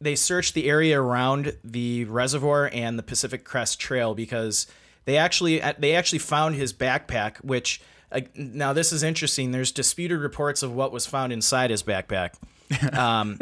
[0.00, 4.66] they searched the area around the reservoir and the Pacific Crest Trail because
[5.04, 7.38] they actually they actually found his backpack.
[7.38, 7.80] Which
[8.12, 9.50] uh, now this is interesting.
[9.50, 12.34] There's disputed reports of what was found inside his backpack.
[12.92, 13.38] Um,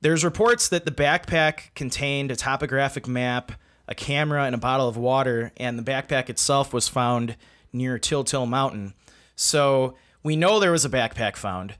[0.00, 3.50] there's reports that the backpack contained a topographic map,
[3.88, 7.34] a camera, and a bottle of water, and the backpack itself was found
[7.72, 8.94] near Tiltill Mountain.
[9.34, 11.74] So we know there was a backpack found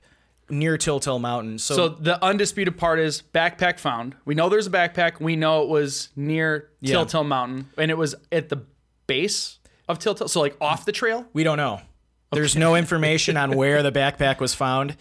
[0.51, 1.59] near Tiltill Mountain.
[1.59, 4.15] So, So the undisputed part is backpack found.
[4.25, 5.19] We know there's a backpack.
[5.19, 7.03] We know it was near Yeah.
[7.23, 8.63] Mountain, and it was at the
[9.07, 10.29] base of Tiltill.
[10.29, 11.25] So like off the trail.
[11.33, 11.81] we don't know.
[12.33, 14.95] There's no information on where the backpack was found.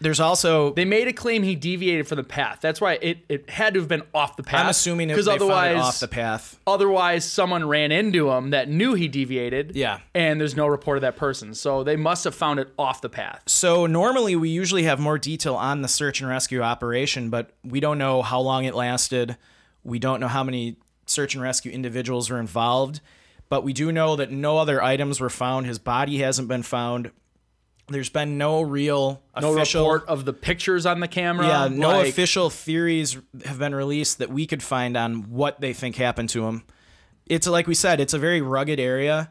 [0.00, 2.58] There's also They made a claim he deviated from the path.
[2.60, 4.64] That's why it, it had to have been off the path.
[4.64, 6.58] I'm assuming it, because they found it otherwise off the path.
[6.66, 9.76] otherwise someone ran into him that knew he deviated.
[9.76, 10.00] Yeah.
[10.14, 11.54] and there's no report of that person.
[11.54, 13.42] So they must have found it off the path.
[13.46, 17.80] So normally we usually have more detail on the search and rescue operation, but we
[17.80, 19.36] don't know how long it lasted.
[19.84, 23.00] We don't know how many search and rescue individuals were involved,
[23.48, 25.66] but we do know that no other items were found.
[25.66, 27.10] His body hasn't been found.
[27.90, 31.46] There's been no real No official report of the pictures on the camera.
[31.46, 35.72] Yeah, no Like, official theories have been released that we could find on what they
[35.72, 36.64] think happened to him.
[37.26, 39.30] It's like we said, it's a very rugged area,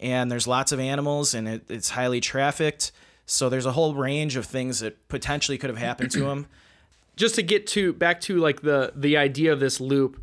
[0.00, 2.92] and there's lots of animals, and it, it's highly trafficked.
[3.26, 6.46] So there's a whole range of things that potentially could have happened to him.
[7.16, 10.22] just to get to back to like the the idea of this loop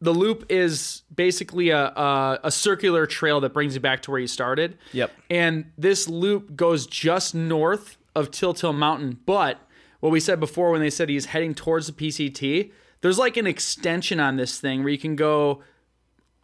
[0.00, 4.20] the loop is basically a, a a circular trail that brings you back to where
[4.20, 5.10] you started Yep.
[5.30, 9.58] and this loop goes just north of Tiltill Mountain but
[10.00, 13.46] what we said before when they said he's heading towards the PCT there's like an
[13.46, 15.62] extension on this thing where you can go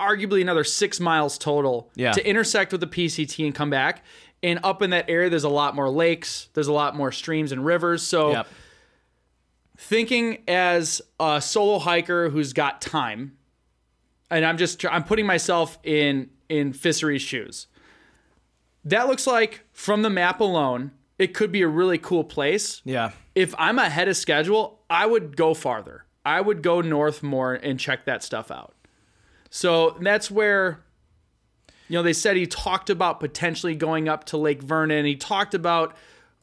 [0.00, 2.12] arguably another six miles total Yeah.
[2.12, 4.02] to intersect with the PCT and come back
[4.42, 7.52] and up in that area there's a lot more lakes there's a lot more streams
[7.52, 8.46] and rivers so Yep.
[9.76, 13.36] thinking as a solo hiker who's got time
[14.32, 17.66] and i'm just i'm putting myself in in Ficery's shoes.
[18.84, 22.82] That looks like from the map alone it could be a really cool place.
[22.84, 23.12] Yeah.
[23.34, 26.04] if i'm ahead of schedule i would go farther.
[26.24, 28.74] I would go north more and check that stuff out.
[29.50, 30.84] So that's where
[31.88, 35.04] you know they said he talked about potentially going up to lake vernon.
[35.04, 35.96] He talked about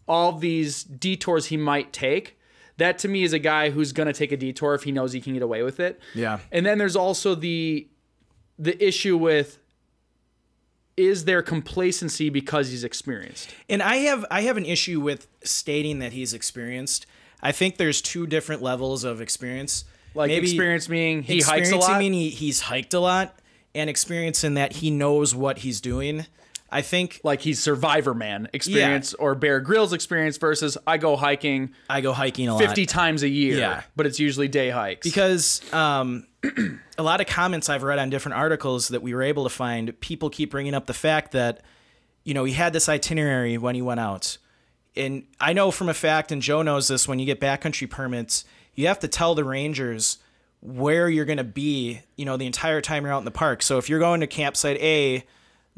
[0.07, 2.38] all these detours he might take
[2.79, 5.13] that to me is a guy who's going to take a detour if he knows
[5.13, 6.39] he can get away with it Yeah.
[6.51, 7.87] and then there's also the
[8.57, 9.59] the issue with
[10.97, 15.99] is there complacency because he's experienced And I have I have an issue with stating
[15.99, 17.05] that he's experienced.
[17.41, 19.85] I think there's two different levels of experience.
[20.13, 23.39] like Maybe experience meaning he hikes a lot meaning he, he's hiked a lot,
[23.73, 26.25] and experience in that he knows what he's doing.
[26.71, 31.71] I think like he's survivor man experience or bear grylls experience versus i go hiking
[31.89, 33.81] I go hiking a lot 50 times a year Yeah.
[33.95, 36.27] but it's usually day hikes because um,
[36.97, 39.99] a lot of comments I've read on different articles that we were able to find,
[39.99, 41.61] people keep bringing up the fact that
[42.23, 44.37] you know he had this itinerary when he went out,
[44.95, 48.45] and I know from a fact, and Joe knows this, when you get backcountry permits,
[48.75, 50.17] you have to tell the rangers
[50.61, 53.61] where you're going to be, you know, the entire time you're out in the park.
[53.63, 55.23] So if you're going to campsite A,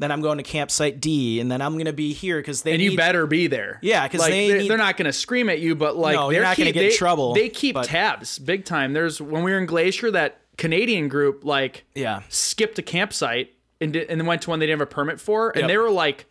[0.02, 2.72] then I'm going to campsite D, and then I'm going to be here because they
[2.72, 3.78] and you need- better be there.
[3.82, 6.16] Yeah, 'cause like, they they're, need- they're not going to scream at you, but like
[6.16, 8.92] No, they're not gonna keep- get in they- trouble, They keep but- tabs big time.
[8.92, 12.22] There's when we were in Glacier, that Canadian group like Yeah.
[12.28, 15.20] skipped a campsite and did, and then went to one they didn't have a permit
[15.20, 15.68] for, and Yep.
[15.68, 16.26] they were like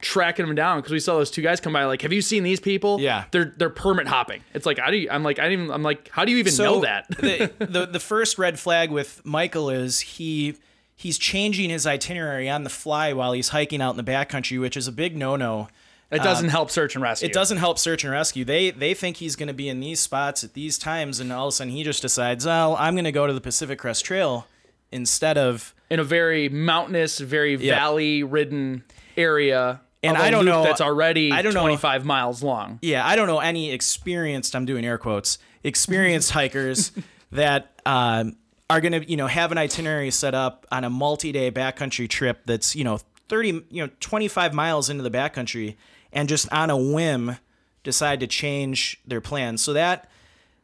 [0.00, 1.84] tracking them down because we saw those two guys come by.
[1.84, 3.00] Like, have you seen these people?
[3.00, 3.24] Yeah.
[3.30, 4.42] they're they're permit hopping.
[4.52, 5.08] It's like, how do you?
[5.10, 5.64] I'm like, I didn't.
[5.64, 7.06] Even, I'm like, how do you even know that?
[7.08, 10.56] the, the the first red flag with Michael is he
[11.02, 14.76] he's changing his itinerary on the fly while he's hiking out in the backcountry, which
[14.76, 15.68] is a big no no.
[16.12, 17.26] it doesn't help search and rescue.
[17.26, 18.44] It doesn't help search and rescue.
[18.44, 21.48] They they think he's going to be in these spots at these times, and all
[21.48, 24.04] of a sudden he just decides, oh, I'm going to go to the Pacific Crest
[24.04, 24.46] Trail
[24.92, 25.74] instead of.
[25.90, 28.84] in a very mountainous, very valley ridden
[29.16, 29.80] area.
[30.04, 32.78] And I don't know- That's already I don't know- 25 miles long.
[32.82, 34.54] Yeah, I don't know any experienced.
[34.56, 35.38] I'm doing air quotes.
[35.64, 36.90] Experienced hikers
[37.30, 38.36] that um,
[38.72, 42.40] are going to you know have an itinerary set up on a multi-day backcountry trip
[42.46, 45.76] that's you know 30 you know 25 miles into the backcountry
[46.12, 47.36] and just on a whim
[47.82, 49.62] decide to change their plans.
[49.62, 50.10] So that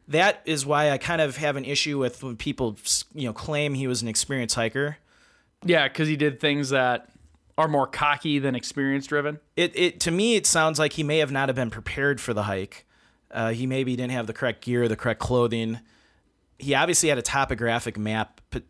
[0.07, 2.77] that is why I kind of have an issue with when people
[3.13, 4.97] you know claim he was an experienced hiker.
[5.63, 7.09] Yeah, because he did things that
[7.59, 9.39] are more cocky than experience driven.
[9.55, 12.33] It it to me it sounds like he may have not have been prepared for
[12.33, 12.87] the hike.
[13.29, 15.79] Uh, he maybe didn't have the correct gear, the correct clothing.
[16.59, 18.41] He obviously had a topographic map.
[18.51, 18.63] But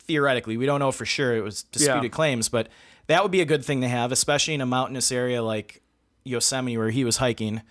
[0.00, 1.36] theoretically, we don't know for sure.
[1.36, 2.08] It was disputed Yeah.
[2.10, 2.68] claims, but
[3.08, 5.82] that would be a good thing to have, especially in a mountainous area like
[6.24, 7.62] Yosemite where he was hiking.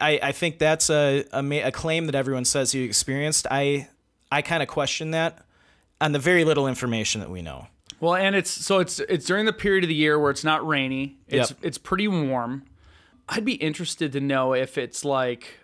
[0.00, 3.46] I, I think that's a, a a claim that everyone says he experienced.
[3.50, 3.88] I
[4.30, 5.44] I kind of question that
[6.00, 7.68] on the very little information that we know.
[8.00, 10.66] Well, and it's so it's it's during the period of the year where it's not
[10.66, 11.16] rainy.
[11.28, 11.58] It's Yep.
[11.62, 12.64] it's pretty warm.
[13.28, 15.60] I'd be interested to know if it's like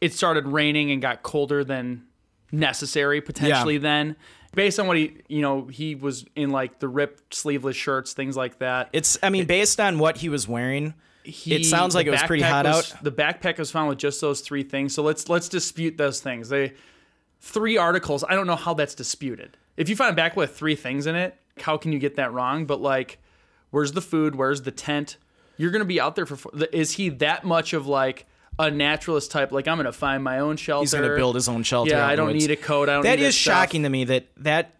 [0.00, 2.04] it started raining and got colder than
[2.52, 4.16] necessary potentially then.
[4.54, 8.36] Based on what he you know he was in like the ripped sleeveless shirts things
[8.36, 8.88] like that.
[8.92, 12.22] It's I mean based on what he was wearing, he- it sounds like it was
[12.24, 13.04] pretty hot was- out.
[13.04, 14.92] the backpack was found with just those three things.
[14.94, 16.48] So let's let's dispute those things.
[16.48, 16.72] They
[17.42, 19.56] three articles i don't know how that's disputed.
[19.76, 22.32] If you find a backpack with three things in it how can you get that
[22.32, 22.66] wrong?
[22.66, 23.18] But like
[23.70, 24.34] where's the food?
[24.34, 25.16] Where's the tent?
[25.56, 28.26] You're gonna be out there for is he that much of like
[28.58, 31.48] a naturalist type like i'm gonna find my own shelter He's going to build his
[31.48, 31.92] own shelter.
[31.92, 33.54] yeah i don't need a coat i don't That is stuff.
[33.54, 34.74] shocking to me that that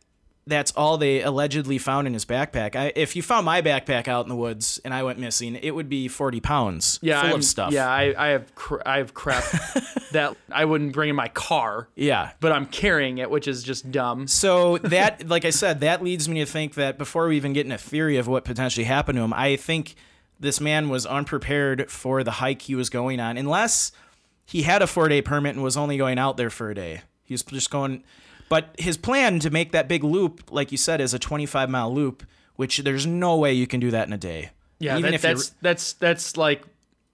[0.46, 2.74] that's all they allegedly found in his backpack.
[2.74, 5.70] I, if you found my backpack out in the woods and I went missing, it
[5.72, 7.72] would be 40 pounds yeah, full I'm- of stuff.
[7.72, 9.44] Yeah, I, I have cr- I have crap
[10.12, 12.30] that I wouldn't bring in my car, Yeah.
[12.40, 14.26] but I'm carrying it, which is just dumb.
[14.26, 17.66] So that, like I said, that leads me to think that before we even get
[17.66, 19.94] in a theory of what potentially happened to him, I think
[20.40, 23.92] this man was unprepared for the hike he was going on, unless
[24.46, 27.02] he had a four day permit and was only going out there for a day.
[27.22, 28.02] He was just going,
[28.48, 31.94] but his plan to make that big loop, like you said, is a 25 mile
[31.94, 32.24] loop,
[32.56, 34.50] which there's no way you can do that in a day.
[34.80, 36.64] Yeah, even that, if that's that's that's like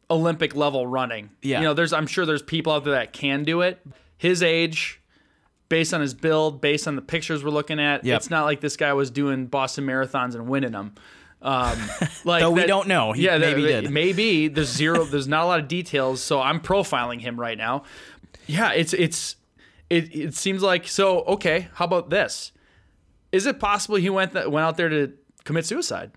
[0.08, 1.30] Olympic level running.
[1.42, 1.58] Yeah.
[1.58, 3.80] you know, there's I'm sure there's people out there that can do it.
[4.16, 5.02] His age,
[5.68, 8.16] based on his build, based on the pictures we're looking at, Yep.
[8.16, 10.94] it's not like this guy was doing Boston marathons and winning them.
[11.46, 11.78] Um,
[12.24, 13.12] like Though we that- don't know.
[13.12, 13.90] He yeah, maybe that- did.
[13.90, 15.04] Maybe there's zero.
[15.04, 17.84] there's not a lot of details, so I'm profiling him right now.
[18.46, 19.36] Yeah, it's it's
[19.90, 20.14] it.
[20.14, 21.22] It seems like so.
[21.24, 22.52] Okay, how about this?
[23.32, 25.12] Is it possible he went that went out there to
[25.44, 26.10] commit suicide?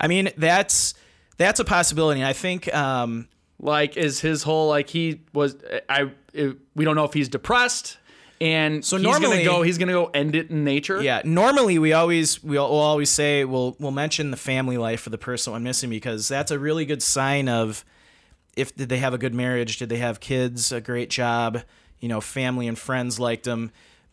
[0.00, 0.94] I mean, that's
[1.36, 2.20] that's a possibility.
[2.20, 3.28] And I think um,
[3.60, 5.56] Like, is his whole like he was?
[5.88, 7.98] I it, we don't know if he's depressed,
[8.40, 9.62] and so he's normally- gonna go.
[9.62, 11.02] He's gonna go end it in nature.
[11.02, 15.10] Yeah, normally we always we'll, we'll always say we'll we'll mention the family life of
[15.10, 17.84] the person went missing because that's a really good sign of
[18.56, 21.62] if did they have a good marriage, did they have kids, a great job,
[22.00, 23.70] you know, family and friends liked them.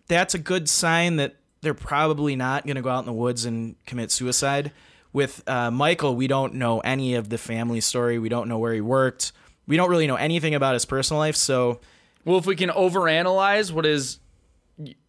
[0.08, 3.44] That's a good sign that they're probably not going to go out in the woods
[3.46, 4.72] and commit suicide.
[5.14, 8.20] With uh, Michael, we don't know any of the family story.
[8.20, 9.32] We don't know where he worked.
[9.66, 11.36] We don't really know anything about his personal life.
[11.36, 11.80] So
[12.26, 14.20] Well, if we can overanalyze what is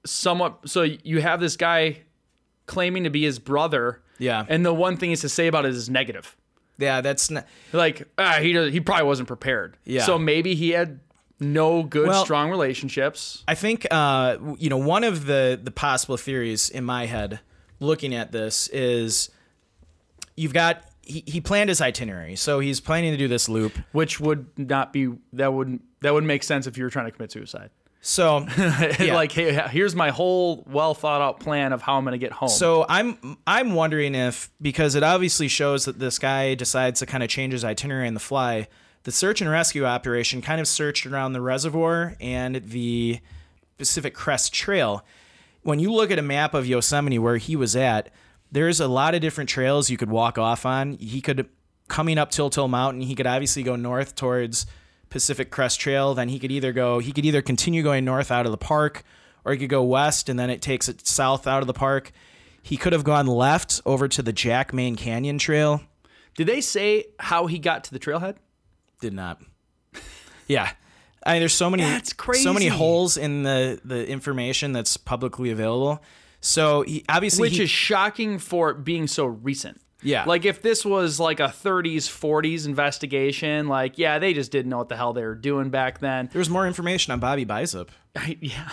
[0.04, 2.02] somewhat, so you have this guy
[2.66, 5.74] claiming to be his brother, yeah, and the one thing is to say about it
[5.74, 6.36] is negative.
[6.78, 7.46] yeah, that's not.
[7.72, 9.76] Like, ah, he does, he probably wasn't prepared.
[9.84, 10.02] Yeah.
[10.04, 11.00] So maybe he had
[11.40, 13.44] no good, Well- strong relationships.
[13.48, 17.40] I think uh, you know one of the the possible theories in my head,
[17.80, 19.30] looking at this, is
[20.36, 23.72] you've got he, he planned his itinerary, so he's planning to do this loop.
[23.92, 27.10] which would not be that wouldn't that would make sense if you were trying to
[27.10, 27.70] commit suicide.
[28.00, 28.46] So
[29.00, 32.30] like, hey, here's my whole well thought out plan of how I'm going to get
[32.30, 32.48] home.
[32.48, 37.24] so I'm I'm wondering if because it obviously shows that this guy decides to kind
[37.24, 38.68] of change his itinerary on the fly.
[39.02, 43.20] The search and rescue operation kind of searched around the reservoir and the
[43.78, 45.04] Pacific Crest Trail.
[45.62, 48.10] When you look at a map of Yosemite where he was at,
[48.52, 50.92] there's a lot of different trails you could walk off on.
[50.92, 51.48] He could
[51.88, 54.66] coming up Tiltill Mountain, he could obviously go north towards
[55.10, 58.44] Pacific Crest Trail, then he could either go he could either continue going north out
[58.46, 59.02] of the park
[59.44, 62.12] or he could go west and then it takes it south out of the park.
[62.62, 65.82] He could have gone left over to the Jack Main Canyon Trail.
[66.36, 68.36] did they say how he got to the trailhead?
[69.00, 69.40] Did not.
[70.48, 70.70] Yeah.
[71.24, 72.42] I mean, there's so many That's crazy.
[72.44, 76.02] so many holes in the the information that's publicly available.
[76.40, 79.80] So he obviously Which he- is shocking for being so recent.
[80.02, 80.24] Yeah.
[80.24, 84.78] Like if this was like a 30s, 40s investigation, like yeah, they just didn't know
[84.78, 86.28] what the hell they were doing back then.
[86.32, 87.88] there was more information on Bobby Bisup.
[88.40, 88.68] yeah.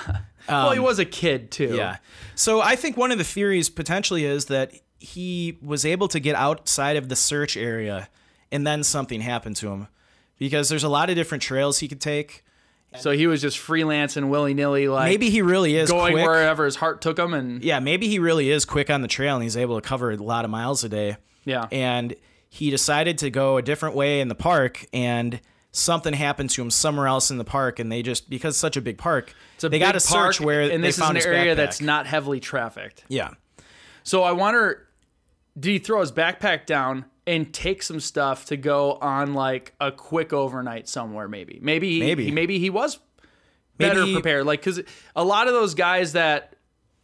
[0.48, 1.72] well, he was a kid too.
[1.72, 1.98] Um, Yeah.
[2.36, 6.36] So I think one of the theories potentially is that he was able to get
[6.36, 8.10] outside of the search area
[8.52, 9.88] and then something happened to him.
[10.40, 12.44] Because there's a lot of different trails he could take.
[13.00, 16.26] So he was just freelancing willy nilly, like Maybe he really is going quick.
[16.26, 19.36] wherever his heart took him, and yeah, maybe he really is quick on the trail
[19.36, 21.18] and he's able to cover a lot of miles a day.
[21.46, 21.68] Yeah.
[21.72, 22.16] And
[22.50, 26.70] he decided to go a different way in the park and something happened to him
[26.70, 29.64] somewhere else in the park and they just because it's such a big park, it's
[29.64, 31.56] a they got to search where and they this is an area backpack.
[31.58, 33.04] that's not heavily trafficked.
[33.08, 33.32] Yeah.
[34.04, 34.88] So I wonder,
[35.60, 39.92] did he throw his backpack down and take some stuff to go on like a
[39.92, 41.28] quick overnight somewhere?
[41.28, 42.32] Maybe, maybe, he, Maybe.
[42.32, 43.00] maybe he was
[43.78, 44.46] better Maybe prepared.
[44.46, 44.82] Like, because
[45.16, 46.56] a lot of those guys that,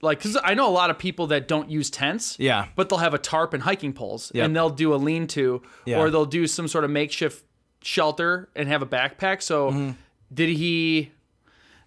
[0.02, 2.38] like, because I know a lot of people that don't use tents.
[2.40, 2.68] Yeah.
[2.76, 4.46] But they'll have a tarp and hiking poles, Yep.
[4.46, 6.00] and they'll do a lean-to, Yeah.
[6.00, 7.44] or they'll do some sort of makeshift
[7.82, 9.42] shelter and have a backpack.
[9.42, 9.92] So, Mm-hmm.
[10.34, 11.12] did he?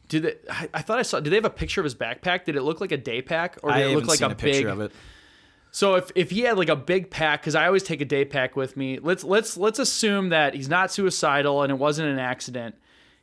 [0.09, 1.21] Did they, I, I thought I saw?
[1.21, 2.45] Did they have a picture of his backpack?
[2.45, 4.35] Did it look like a day pack, or did I it look like a, a,
[4.35, 4.67] picture big?
[4.67, 4.93] of it.
[5.75, 8.25] So if, if he had like a big pack, because I always take a day
[8.27, 8.99] pack with me.
[8.99, 12.75] Let's let's let's assume that he's not suicidal and it wasn't an accident.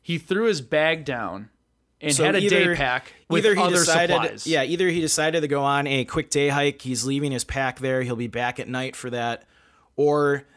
[0.02, 1.50] He threw his bag down
[2.02, 4.48] and So had a either- day pack with either he other decided, supplies.
[4.48, 6.82] yeah, either he decided to go on a quick day hike.
[6.82, 8.02] He's leaving his pack there.
[8.02, 9.44] He'll be back at night for that,
[9.96, 10.48] or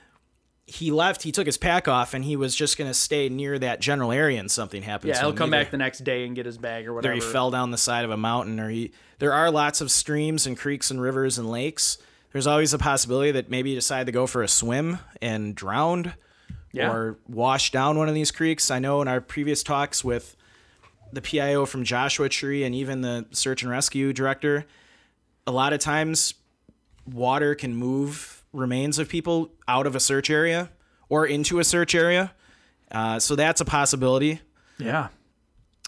[0.66, 1.22] he left.
[1.22, 4.12] He took his pack off, and he was just going to stay near that general
[4.12, 5.10] area, and something happened.
[5.10, 7.14] yeah, he'll come Either- back the next day and get his bag or whatever.
[7.14, 8.92] Either he fell down the side of a mountain, or he.
[9.18, 11.98] There are lots of streams and creeks and rivers and lakes.
[12.32, 16.14] There's always a possibility that maybe he decided to go for a swim and drowned,
[16.72, 16.90] Yeah.
[16.90, 18.70] or washed down one of these creeks.
[18.70, 20.34] I know in our previous talks with
[21.12, 24.64] the PIO from Joshua Tree and even the search and rescue director,
[25.46, 26.32] a lot of times
[27.06, 30.70] water can move remains of people out of a search area
[31.08, 32.32] or into a search area.
[32.90, 34.40] Uh, so that's a possibility
[34.78, 35.08] Yeah.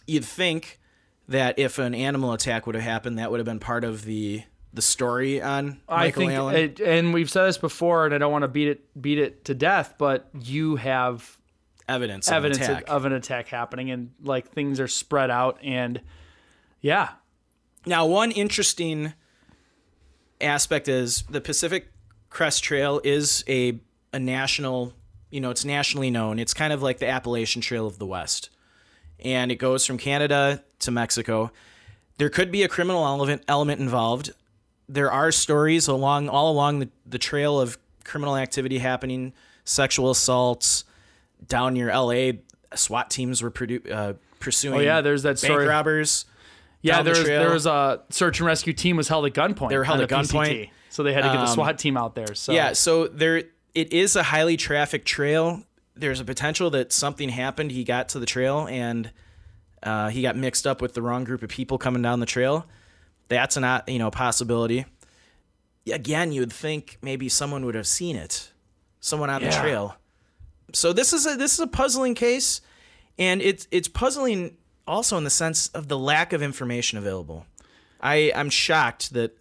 [0.07, 0.81] you'd think
[1.29, 4.43] that if an animal attack would have happened, that would have been part of the
[4.73, 6.57] the story on I Michael think, Allen.
[6.57, 9.45] it, and we've said this before, and I don't want to beat it beat it
[9.45, 11.39] to death, but you have
[11.89, 12.85] evidence, of evidence an attack.
[12.89, 16.01] of an attack happening, and like things are spread out, and
[16.81, 17.11] yeah,
[17.87, 19.13] now, one interesting
[20.41, 21.93] aspect is the Pacific
[22.35, 23.79] Crest Trail is a
[24.13, 24.93] a national,
[25.31, 26.41] you know, it's nationally known.
[26.41, 28.51] It's kind of like the Appalachian Trail of the West,
[29.21, 31.53] and it goes from Canada to Mexico.
[32.19, 34.33] There could be a criminal element element involved.
[34.89, 39.33] There are stories along all along the, the trail of criminal activity happening,
[39.65, 40.83] sexual assaults
[41.47, 42.41] down near L.A.
[42.75, 44.79] SWAT teams were produ- uh, pursuing.
[44.79, 45.67] Oh, yeah, there's that bank story.
[45.69, 46.25] robbers.
[46.83, 47.01] yeah.
[47.03, 49.69] There was there was a search and rescue team was held at gunpoint.
[49.69, 50.71] They were held at the gunpoint.
[50.95, 52.35] PCT, so they had to get the Um, SWAT team out there.
[52.35, 53.43] So Yeah, so there
[53.75, 55.63] it is a highly trafficked trail.
[55.97, 57.71] There's a potential that something happened.
[57.73, 59.11] He got to the trail and
[59.83, 62.67] uh, he got mixed up with the wrong group of people coming down the trail.
[63.29, 64.87] That's an you know possibility.
[65.93, 68.51] Again, you would think maybe someone would have seen it,
[69.01, 69.61] someone on the Yeah.
[69.61, 69.97] trail.
[70.73, 72.61] So this is a this is a puzzling case,
[73.19, 77.47] and it's it's puzzling also in the sense of the lack of information available.
[78.01, 79.37] I I'm shocked that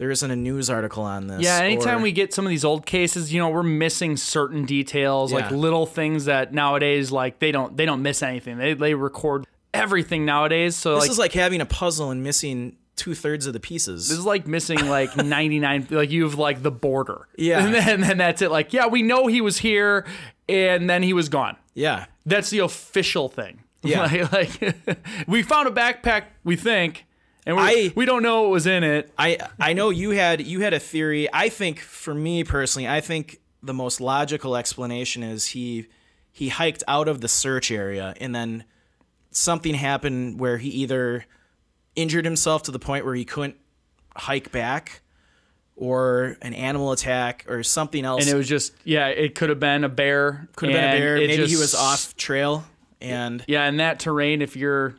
[0.00, 1.42] there isn't a news article on this.
[1.42, 4.64] Yeah, anytime or- we get some of these old cases, you know, we're missing certain
[4.64, 8.56] details, like little things that nowadays, like they don't they don't miss anything.
[8.56, 10.74] They they record everything nowadays.
[10.74, 14.08] So This like is like having a puzzle and missing two thirds of the pieces.
[14.08, 17.58] this is like missing like 99 like you have like the border Yeah.
[17.64, 20.06] and then, and then that's it like yeah we know he was here
[20.48, 24.02] and then he was gone yeah, that's the official thing Yeah.
[24.32, 27.06] like, like, we found a backpack we think
[27.50, 30.40] and we, I- we don't know what was in it I I know you had
[30.46, 31.28] you had a theory.
[31.32, 35.86] I think for me personally, I think the most logical explanation is he
[36.32, 38.64] he hiked out of the search area and then
[39.32, 41.24] something happened where he either
[41.96, 43.56] injured himself to the point where he couldn't
[44.16, 45.02] hike back
[45.76, 48.24] or an animal attack or something else.
[48.24, 50.98] and it was just yeah it could have been a bear could have been a
[50.98, 51.16] bear.
[51.16, 52.64] Maybe he was off trail
[53.00, 54.94] and yeah in that terrain if you're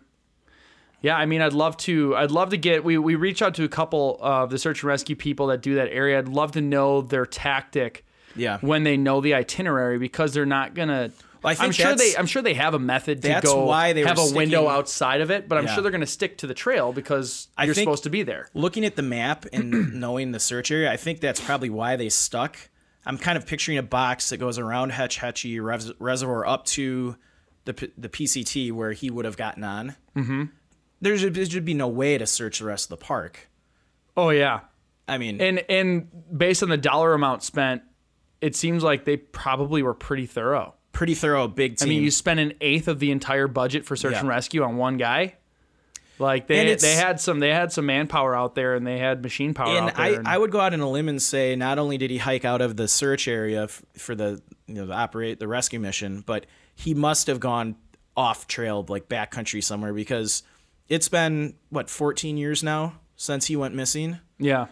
[1.01, 3.63] yeah i mean i'd love to i'd love to get we, we reach out to
[3.63, 6.61] a couple of the search and rescue people that do that area i'd love to
[6.61, 8.59] know their tactic yeah.
[8.61, 11.11] when they know the itinerary because they're not gonna
[11.43, 13.65] Well, I think I'm sure they I'm sure they have a method to that's go
[13.65, 15.73] why they have a window outside of it, but I'm Yeah.
[15.73, 18.47] sure they're gonna stick to the trail because I you're supposed to be there.
[18.53, 22.07] looking at the map and knowing the search area, I think that's probably why they
[22.09, 22.57] stuck.
[23.05, 27.17] I'm kind of picturing a box that goes around Hetch Hetchy Res- Reservoir up to
[27.65, 29.95] the P- the PCT where he would have gotten on.
[30.15, 30.43] Mm-hmm.
[31.01, 33.49] There should, there should be no way to search the rest of the park.
[34.15, 34.61] Oh yeah.
[35.07, 37.81] I mean, And and based on the dollar amount spent,
[38.39, 40.75] it seems like they probably were pretty thorough.
[40.93, 41.87] pretty thorough, big team.
[41.87, 44.19] I mean, you spent an eighth of the entire budget for search Yeah.
[44.19, 45.35] and rescue on one guy.
[46.19, 49.53] Like they they had some they had some manpower out there and they had machine
[49.55, 50.05] power and out there.
[50.05, 52.17] I, and- I would go out on a limb and say not only did he
[52.19, 55.79] hike out of the search area f- for the you know the operate the rescue
[55.79, 56.45] mission, but
[56.75, 57.75] he must have gone
[58.15, 60.43] off trail like backcountry somewhere because
[60.91, 64.19] it's been what 14 years now since he went missing.
[64.37, 64.67] yeah.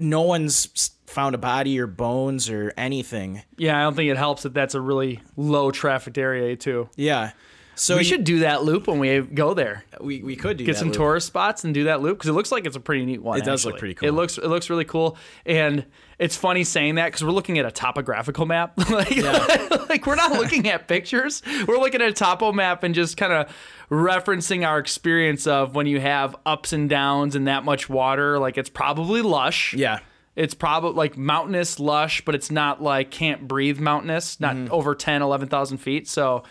[0.00, 3.42] No one's found a body or bones or anything.
[3.56, 6.88] Yeah, I don't think it helps that that's a really low trafficked area too.
[6.94, 7.32] Yeah.
[7.74, 9.84] So we he- should do that loop when we go there.
[10.00, 10.96] we, we could do Get some loop.
[10.96, 13.38] tourist spots and do that loop because it looks like it's a pretty neat one.
[13.38, 14.08] It does look pretty cool.
[14.08, 15.84] It looks it looks really cool, and
[16.18, 18.72] it's funny saying that because we're looking at a topographical map.
[18.90, 19.16] like,
[19.88, 21.42] like we're not looking at pictures.
[21.66, 23.54] We're looking at a topo map and just kind of
[23.90, 28.38] referencing our experience of when you have ups and downs and that much water.
[28.38, 29.74] Like it's probably lush.
[29.74, 30.00] Yeah.
[30.36, 34.72] It's probably like mountainous, lush, but it's not like can't breathe mountainous, not Mm-hmm.
[34.72, 36.08] over 10, 11,000 feet.
[36.08, 36.44] So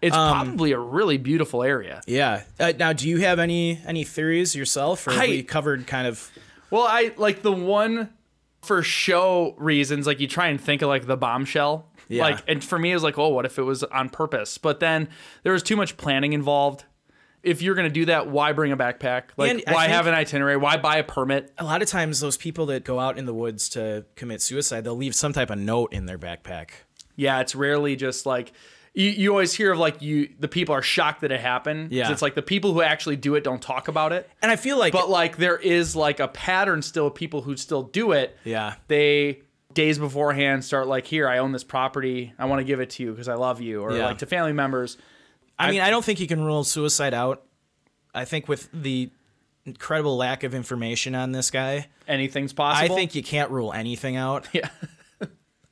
[0.00, 2.02] it's Um, probably a really beautiful area.
[2.06, 2.42] Yeah.
[2.60, 6.06] Uh, now, do you have any any theories yourself, or have I- we covered kind
[6.06, 6.30] of?
[6.70, 8.10] Well, I like the one
[8.66, 11.88] for show reasons, like you try and think of like the bombshell.
[12.08, 12.22] Yeah.
[12.22, 14.58] Like, and for me, it was like, oh, what if it was on purpose?
[14.58, 15.08] But then
[15.42, 16.84] there was too much planning involved.
[17.46, 19.24] if you're going to do that, why bring a backpack?
[19.36, 20.56] Like, And why have an itinerary?
[20.56, 21.52] Why buy a permit?
[21.58, 24.82] A lot of times, those people that go out in the woods to commit suicide,
[24.82, 26.70] they'll leave some type of note in their backpack.
[27.14, 28.52] Yeah, it's rarely just like
[28.96, 31.90] you, you always hear of like you the people are shocked that it happened.
[31.90, 32.10] 'Cause Yeah.
[32.10, 34.28] It's like the people who actually do it don't talk about it.
[34.42, 37.56] And I feel like, But like there is like a pattern still of people who
[37.56, 38.36] still do it.
[38.42, 39.42] yeah, They
[39.74, 42.32] days beforehand start like, here, I own this property.
[42.38, 43.82] I want to give it to you because I love you.
[43.82, 44.06] Or Yeah.
[44.06, 44.96] like to family members.
[45.58, 47.42] I mean, I don't think you can rule suicide out.
[48.14, 49.10] I think with the
[49.66, 52.76] incredible lack of information on this guy, Anything's possible.
[52.78, 52.96] I possible.
[52.96, 54.48] think you can't rule anything out.
[54.54, 54.68] Yeah.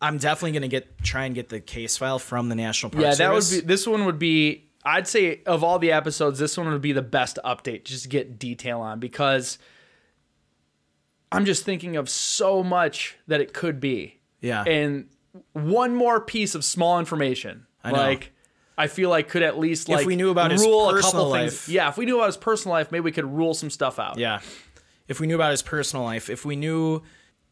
[0.01, 3.15] I'm definitely gonna get try and get the case file from the National Park Yeah,
[3.15, 6.71] that would be this one would be I'd say of all the episodes, this one
[6.71, 9.59] would be the best update just to get detail on because
[11.33, 14.21] I'm just thinking of so much that it could be.
[14.41, 14.63] Yeah.
[14.63, 15.09] And
[15.53, 17.67] one more piece of small information.
[17.85, 17.93] know.
[17.93, 18.33] Like
[18.77, 21.13] I feel like could at least like if we knew about his rule a personal
[21.13, 21.51] couple life.
[21.63, 21.69] things.
[21.69, 24.19] Yeah, if we knew about his personal life, maybe we could rule some stuff out.
[24.19, 24.41] Yeah.
[25.09, 27.03] If we knew about his personal life, if we knew,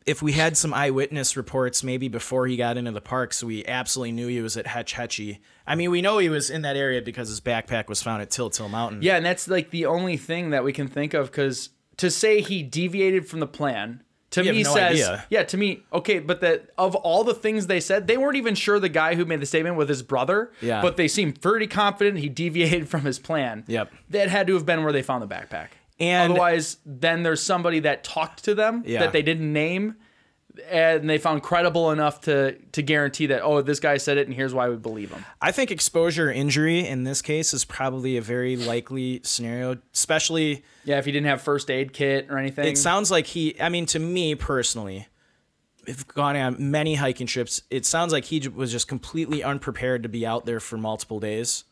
[0.06, 3.64] if we had some eyewitness reports maybe before he got into the park, so we
[3.66, 5.40] absolutely knew he was at Hetch Hetchy.
[5.66, 8.30] I mean, we know he was in that area because his backpack was found at
[8.30, 9.02] Tiltill Mountain.
[9.02, 12.40] Yeah, and that's like the only thing that we can think of because to say
[12.40, 15.24] he deviated from the plan to have me no says idea.
[15.28, 18.54] yeah to me okay, but that of all the things they said, they weren't even
[18.54, 20.50] sure the guy who made the statement with his brother.
[20.60, 20.80] Yeah.
[20.82, 23.64] but they seemed pretty confident he deviated from his plan.
[23.68, 23.92] Yep.
[24.10, 25.68] that had to have been where they found the backpack.
[26.00, 29.00] And- otherwise, then there's somebody that talked to them Yeah.
[29.00, 29.96] that they didn't name.
[30.70, 34.36] And they found credible enough to to guarantee that oh this guy said it and
[34.36, 35.24] here's why we believe him.
[35.40, 40.98] I think exposure injury in this case is probably a very likely scenario, especially Yeah,
[40.98, 42.66] if he didn't have first aid kit or anything.
[42.66, 45.08] it sounds like he i mean to me personally
[45.88, 50.08] i've gone on many hiking trips it sounds like he was just completely unprepared to
[50.10, 51.64] be out there for multiple days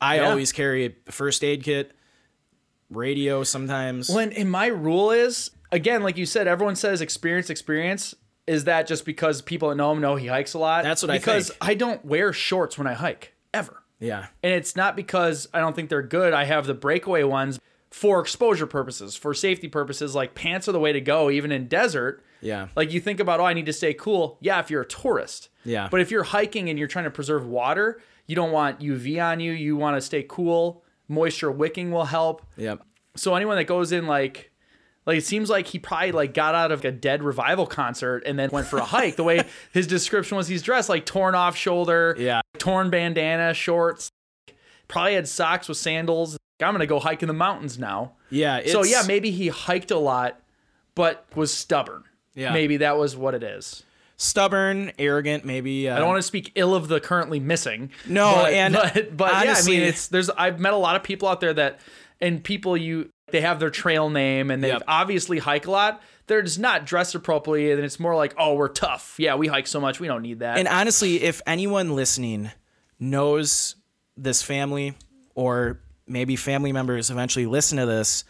[0.00, 0.30] i Yeah.
[0.30, 1.92] always carry a first aid kit
[2.90, 8.14] radio sometimes When and my rule is again, like you said, everyone says experience, experience.
[8.46, 10.82] Is that just because people that know him know he hikes a lot?
[10.82, 11.52] That's what I because.
[11.60, 15.76] I don't wear shorts when I hike ever, yeah and it's not because I don't
[15.76, 16.32] think they're good.
[16.32, 17.60] I have the breakaway ones
[17.90, 20.14] for exposure purposes, for safety purposes.
[20.14, 22.24] Like pants are the way to go, even in desert.
[22.40, 22.68] Yeah.
[22.76, 24.38] Like you think about, oh, I need to stay cool.
[24.40, 25.48] Yeah, if you're a tourist.
[25.64, 25.88] Yeah.
[25.90, 29.40] But if you're hiking and you're trying to preserve water, you don't want UV on
[29.40, 29.52] you.
[29.52, 30.84] You want to stay cool.
[31.10, 32.46] Moisture wicking will help.
[32.56, 32.82] Yep.
[33.16, 34.52] So anyone that goes in like
[35.06, 38.38] like it seems like he probably like got out of a dead revival concert and
[38.38, 39.42] then went for a hike the way
[39.72, 40.46] his description was.
[40.48, 42.40] He's dressed like torn off shoulder yeah.
[42.58, 44.10] torn bandana shorts
[44.88, 46.36] probably had socks with sandals.
[46.62, 48.12] I'm gonna go hike in the mountains now.
[48.30, 50.40] Yeah it's, so yeah maybe he hiked a lot
[50.94, 52.04] but was stubborn.
[52.34, 52.52] Yeah.
[52.52, 53.82] maybe that was what it is
[54.22, 57.90] stubborn arrogant maybe uh, I don't want to speak ill of the currently missing.
[58.06, 60.94] No, but, and but, but honestly- yeah, I mean, it's there's I've met a lot
[60.94, 61.80] of people out there that
[62.20, 64.82] and people you they have their trail name and they Yep.
[64.88, 66.02] obviously hike a lot.
[66.26, 69.14] They're just not dressed appropriately, and it's more like, oh, we're tough.
[69.18, 70.58] Yeah, we hike so much, we don't need that.
[70.58, 72.50] And honestly, if anyone listening
[72.98, 73.76] knows
[74.16, 74.94] this family
[75.34, 78.24] or maybe family members eventually listen to this,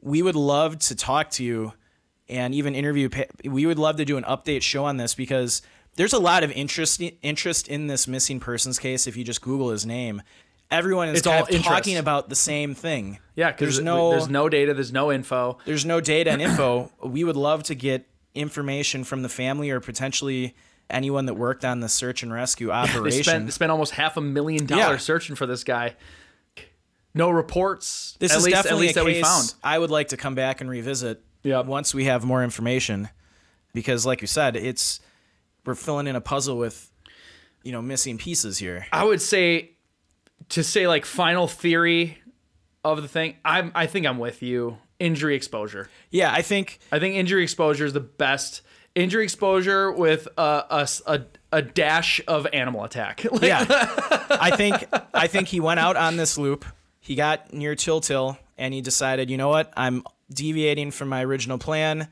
[0.00, 1.72] we would love to talk to you
[2.28, 3.08] and even interview.
[3.44, 5.62] We would love to do an update show on this because
[5.96, 9.06] there's a lot of interest interest in this missing persons case.
[9.06, 10.22] If you just Google his name,
[10.70, 13.18] everyone is It's all talking about the same thing.
[13.36, 15.58] yeah, because there's no there's no data, there's no info.
[15.66, 16.90] there's no data and info.
[17.02, 20.56] we would love to get information from the family or potentially
[20.90, 23.22] anyone that worked on the search and rescue They operation.
[23.22, 24.96] spent, they spent almost half a million dollars Yeah.
[24.96, 25.94] searching for this guy.
[27.14, 28.16] No reports.
[28.18, 29.54] this is least, definitely a case we found.
[29.62, 31.66] I would like to come back and revisit Yep.
[31.66, 33.08] once we have more information,
[33.72, 35.00] because like you said, it's
[35.64, 36.90] we're filling in a puzzle with
[37.62, 38.86] you know missing pieces here.
[38.92, 39.70] I would say
[40.50, 42.18] to say like final theory
[42.82, 43.36] of the thing.
[43.44, 44.78] I'm I think I'm with you.
[44.98, 45.88] Injury exposure.
[46.10, 48.62] Yeah, I think I think injury exposure is the best.
[48.94, 50.86] Injury exposure with a
[51.54, 53.24] a dash of animal attack.
[53.32, 53.64] Like, yeah,
[54.30, 56.64] I think I think he went out on this loop.
[57.00, 61.58] He got near Tiltill and he decided, you know what, I'm deviating from my original
[61.58, 62.08] plan.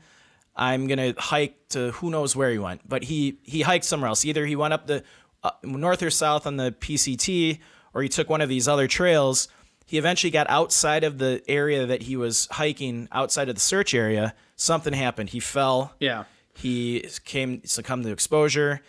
[0.55, 4.23] I'm gonna hike to who knows where he went, but he he hiked somewhere else.
[4.25, 5.03] Either he went up the
[5.43, 7.59] uh, north or south on the PCT,
[7.93, 9.47] or he took one of these other trails.
[9.85, 13.93] He eventually got outside of the area that he was hiking, outside of the search
[13.93, 14.33] area.
[14.55, 15.29] Something happened.
[15.29, 15.93] He fell.
[15.99, 16.23] yeah.
[16.55, 18.81] He came succumbed to exposure.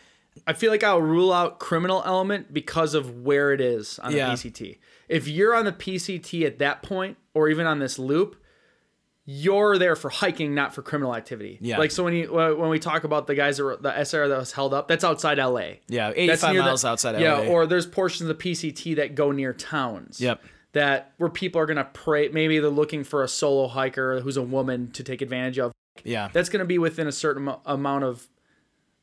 [0.47, 4.27] I feel like I'll rule out criminal element because of where it is on Yeah.
[4.27, 4.79] the PCT.
[5.09, 8.37] If you're on the PCT at that point, or even on this loop,
[9.27, 11.59] you're there for hiking, not for criminal activity.
[11.63, 11.79] Yeah.
[11.79, 14.29] Like so when you uh, when we talk about the guys that were, the SR
[14.29, 15.77] that was held up, that's outside LA.
[15.89, 17.45] Yeah, That's 85 near the- miles outside Yeah, LA.
[17.47, 20.21] or there's portions of the PCT that go near towns.
[20.21, 20.43] Yep.
[20.73, 22.29] that where people are gonna pray.
[22.29, 25.73] Maybe they're looking for a solo hiker who's a woman to take advantage of.
[26.03, 26.29] Yeah.
[26.33, 28.29] That's gonna be within a certain amount of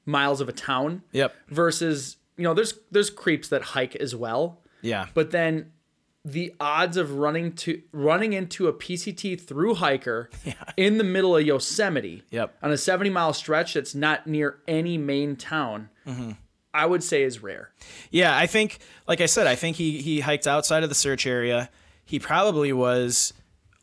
[0.05, 1.01] miles of a town.
[1.13, 1.33] Yep.
[1.49, 5.07] Versus, you know, there's there's creeps that hike as well, Yeah.
[5.13, 5.71] but then
[6.23, 10.29] the odds of running to running into a PCT through hiker
[10.77, 12.55] in the middle of Yosemite Yep.
[12.61, 16.31] on a 70 mile stretch that's not near any main town, Mm-hmm.
[16.73, 17.71] I would say is rare.
[18.11, 21.25] Yeah, I think, like I said, I think he he hiked outside of the search
[21.27, 21.69] area.
[22.05, 23.33] He probably was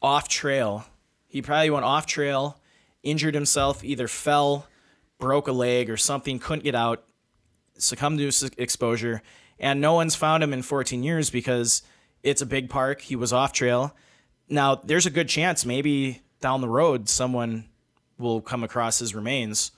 [0.00, 0.86] off trail.
[1.26, 2.58] He probably went off trail,
[3.02, 4.66] injured himself, either fell,
[5.18, 7.04] broke a leg or something, couldn't get out,
[7.76, 9.22] succumbed to exposure,
[9.58, 11.82] and no one's found him in 14 years because
[12.28, 13.00] it's a big park.
[13.00, 13.94] He was off trail.
[14.48, 17.66] Now, there's a good chance maybe down the road someone
[18.18, 19.72] will come across his remains.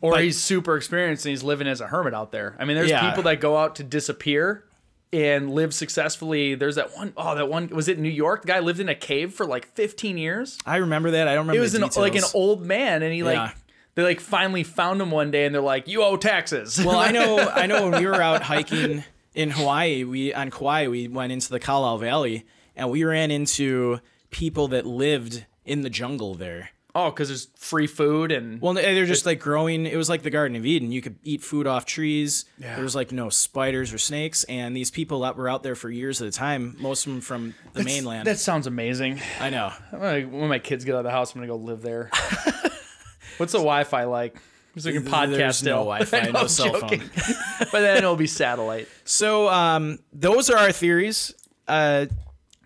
[0.00, 2.56] Or But- he's super experienced and he's living as a hermit out there.
[2.58, 3.08] I mean, there's Yeah.
[3.08, 4.64] people that go out to disappear
[5.12, 6.54] and live successfully.
[6.56, 8.42] There's that one oh that one was it New York?
[8.42, 10.58] The guy lived in a cave for like 15 years.
[10.66, 11.28] I remember that.
[11.28, 13.54] I don't remember It was an, like an old man and he like
[13.94, 17.12] they like finally found him one day and they're like, "You owe taxes." Well, I
[17.12, 17.88] know, I know.
[17.88, 19.04] When we were out hiking
[19.34, 24.00] in Hawaii, we on Kauai, we went into the Kalalau Valley, and we ran into
[24.30, 26.70] people that lived in the jungle there.
[26.96, 29.84] oh, cuz there's free food and Well, they- they're just like growing.
[29.84, 30.92] It was like the Garden of Eden.
[30.92, 32.44] You could eat food off trees.
[32.56, 32.76] Yeah.
[32.76, 35.90] There was like no spiders or snakes, and these people that were out there for
[35.90, 36.76] years at a time.
[36.78, 38.28] Most of them from the mainland.
[38.28, 39.20] That sounds amazing.
[39.40, 39.72] I know.
[39.90, 42.10] Gonna- when my kids get out of the house, I'm gonna go live there.
[43.38, 44.36] What's the Wi-Fi like?
[44.76, 45.76] So we can podcast There's still.
[45.76, 47.00] no Wi-Fi, I know, no I'm cell joking.
[47.00, 47.36] phone.
[47.72, 48.88] but then it'll be satellite.
[49.04, 51.32] So um, those are our theories.
[51.68, 52.06] Uh,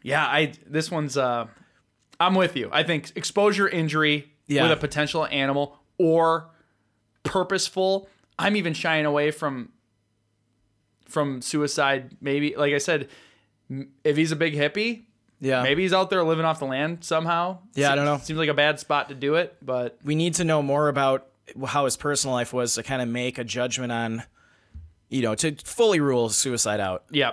[0.02, 1.46] Yeah, I this one's uh
[2.20, 2.68] I'm with you.
[2.72, 4.62] I think exposure injury Yeah.
[4.64, 6.50] with a potential animal or
[7.24, 8.08] purposeful.
[8.38, 9.70] I'm even shying away from
[11.06, 12.54] from suicide maybe.
[12.56, 13.08] Like I said,
[14.04, 15.04] if he's a big hippie,
[15.40, 15.62] yeah.
[15.62, 17.58] maybe he's out there living off the land somehow.
[17.74, 18.18] Yeah, I don't know.
[18.18, 21.27] Seems like a bad spot to do it, but we need to know more about
[21.66, 24.22] how his personal life was to kind of make a judgment on,
[25.08, 27.04] you know, to fully rule suicide out.
[27.10, 27.32] yeah.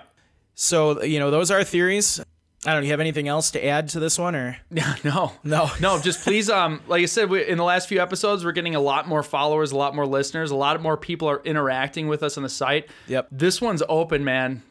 [0.57, 2.21] So, you know, those are theories.
[2.65, 2.85] I don't know.
[2.85, 4.57] You have anything else to add to this one or?
[5.03, 5.69] No, No.
[5.81, 5.99] no.
[5.99, 8.79] Just please, um, like I said, we, in the last few episodes, we're getting a
[8.79, 12.37] lot more followers, a lot more listeners, a lot more people are interacting with us
[12.37, 12.87] on the site.
[13.07, 13.27] Yep.
[13.31, 14.63] This one's open, man.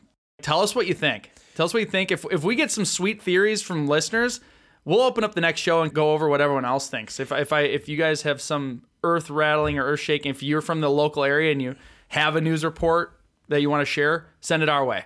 [0.43, 1.31] Tell us what you think.
[1.55, 2.11] Tell us what you think.
[2.11, 4.41] If if we get some sweet theories from listeners,
[4.85, 7.21] we'll open up the next show and go over what everyone else thinks.
[7.21, 10.61] If if I if you guys have some earth rattling or earth shaking, if you're
[10.61, 11.77] from the local area and you
[12.09, 15.05] have a news report that you want to share, send it our way.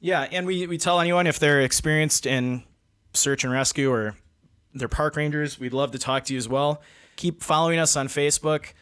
[0.00, 0.26] Yeah.
[0.30, 2.62] And we, we tell anyone if they're experienced in
[3.12, 4.16] search and rescue or
[4.74, 6.80] they're park rangers, we'd love to talk to you as well.
[7.16, 8.72] Keep following us on Facebook.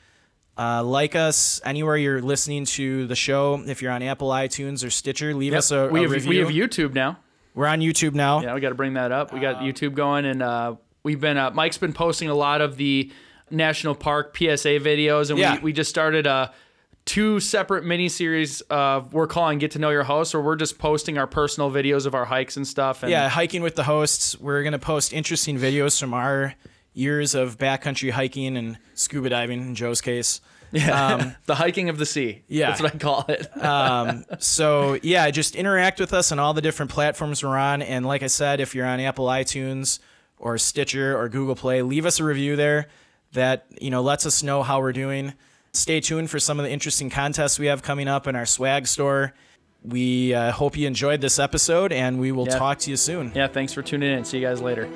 [0.57, 3.63] Uh, like us anywhere you're listening to the show.
[3.67, 6.31] If you're on Apple, iTunes, or Stitcher, leave us a, we a have review.
[6.31, 7.19] we have YouTube now.
[7.55, 8.43] We're on YouTube now.
[8.43, 9.33] Yeah, we got to bring that up.
[9.33, 12.77] We got YouTube going, and uh, we've been uh, Mike's been posting a lot of
[12.77, 13.11] the
[13.51, 15.55] national park PSA videos, and Yeah.
[15.57, 16.53] we, we just started a
[17.05, 18.61] two separate mini series.
[18.63, 22.07] of we're calling "Get to Know Your Host," where we're just posting our personal videos
[22.07, 23.03] of our hikes and stuff.
[23.03, 24.39] And Yeah, hiking with the hosts.
[24.39, 26.55] We're gonna post interesting videos from our
[26.95, 29.61] years of backcountry hiking and scuba diving.
[29.61, 30.41] In Joe's case,
[30.93, 32.43] um, the hiking of the sea.
[32.49, 32.69] Yeah.
[32.71, 33.57] that's what I call it.
[33.65, 37.81] um, so yeah, just interact with us on all the different platforms we're on.
[37.83, 39.99] And like I said, if you're on Apple iTunes
[40.39, 42.89] or Stitcher or Google Play, leave us a review there.
[43.33, 45.35] That you know lets us know how we're doing.
[45.73, 48.87] Stay tuned for some of the interesting contests we have coming up in our swag
[48.87, 49.35] store.
[49.85, 52.59] We uh, hope you enjoyed this episode, and we will Yeah.
[52.59, 53.31] talk to you soon.
[53.35, 54.25] yeah, thanks for tuning in.
[54.25, 54.89] See you guys later.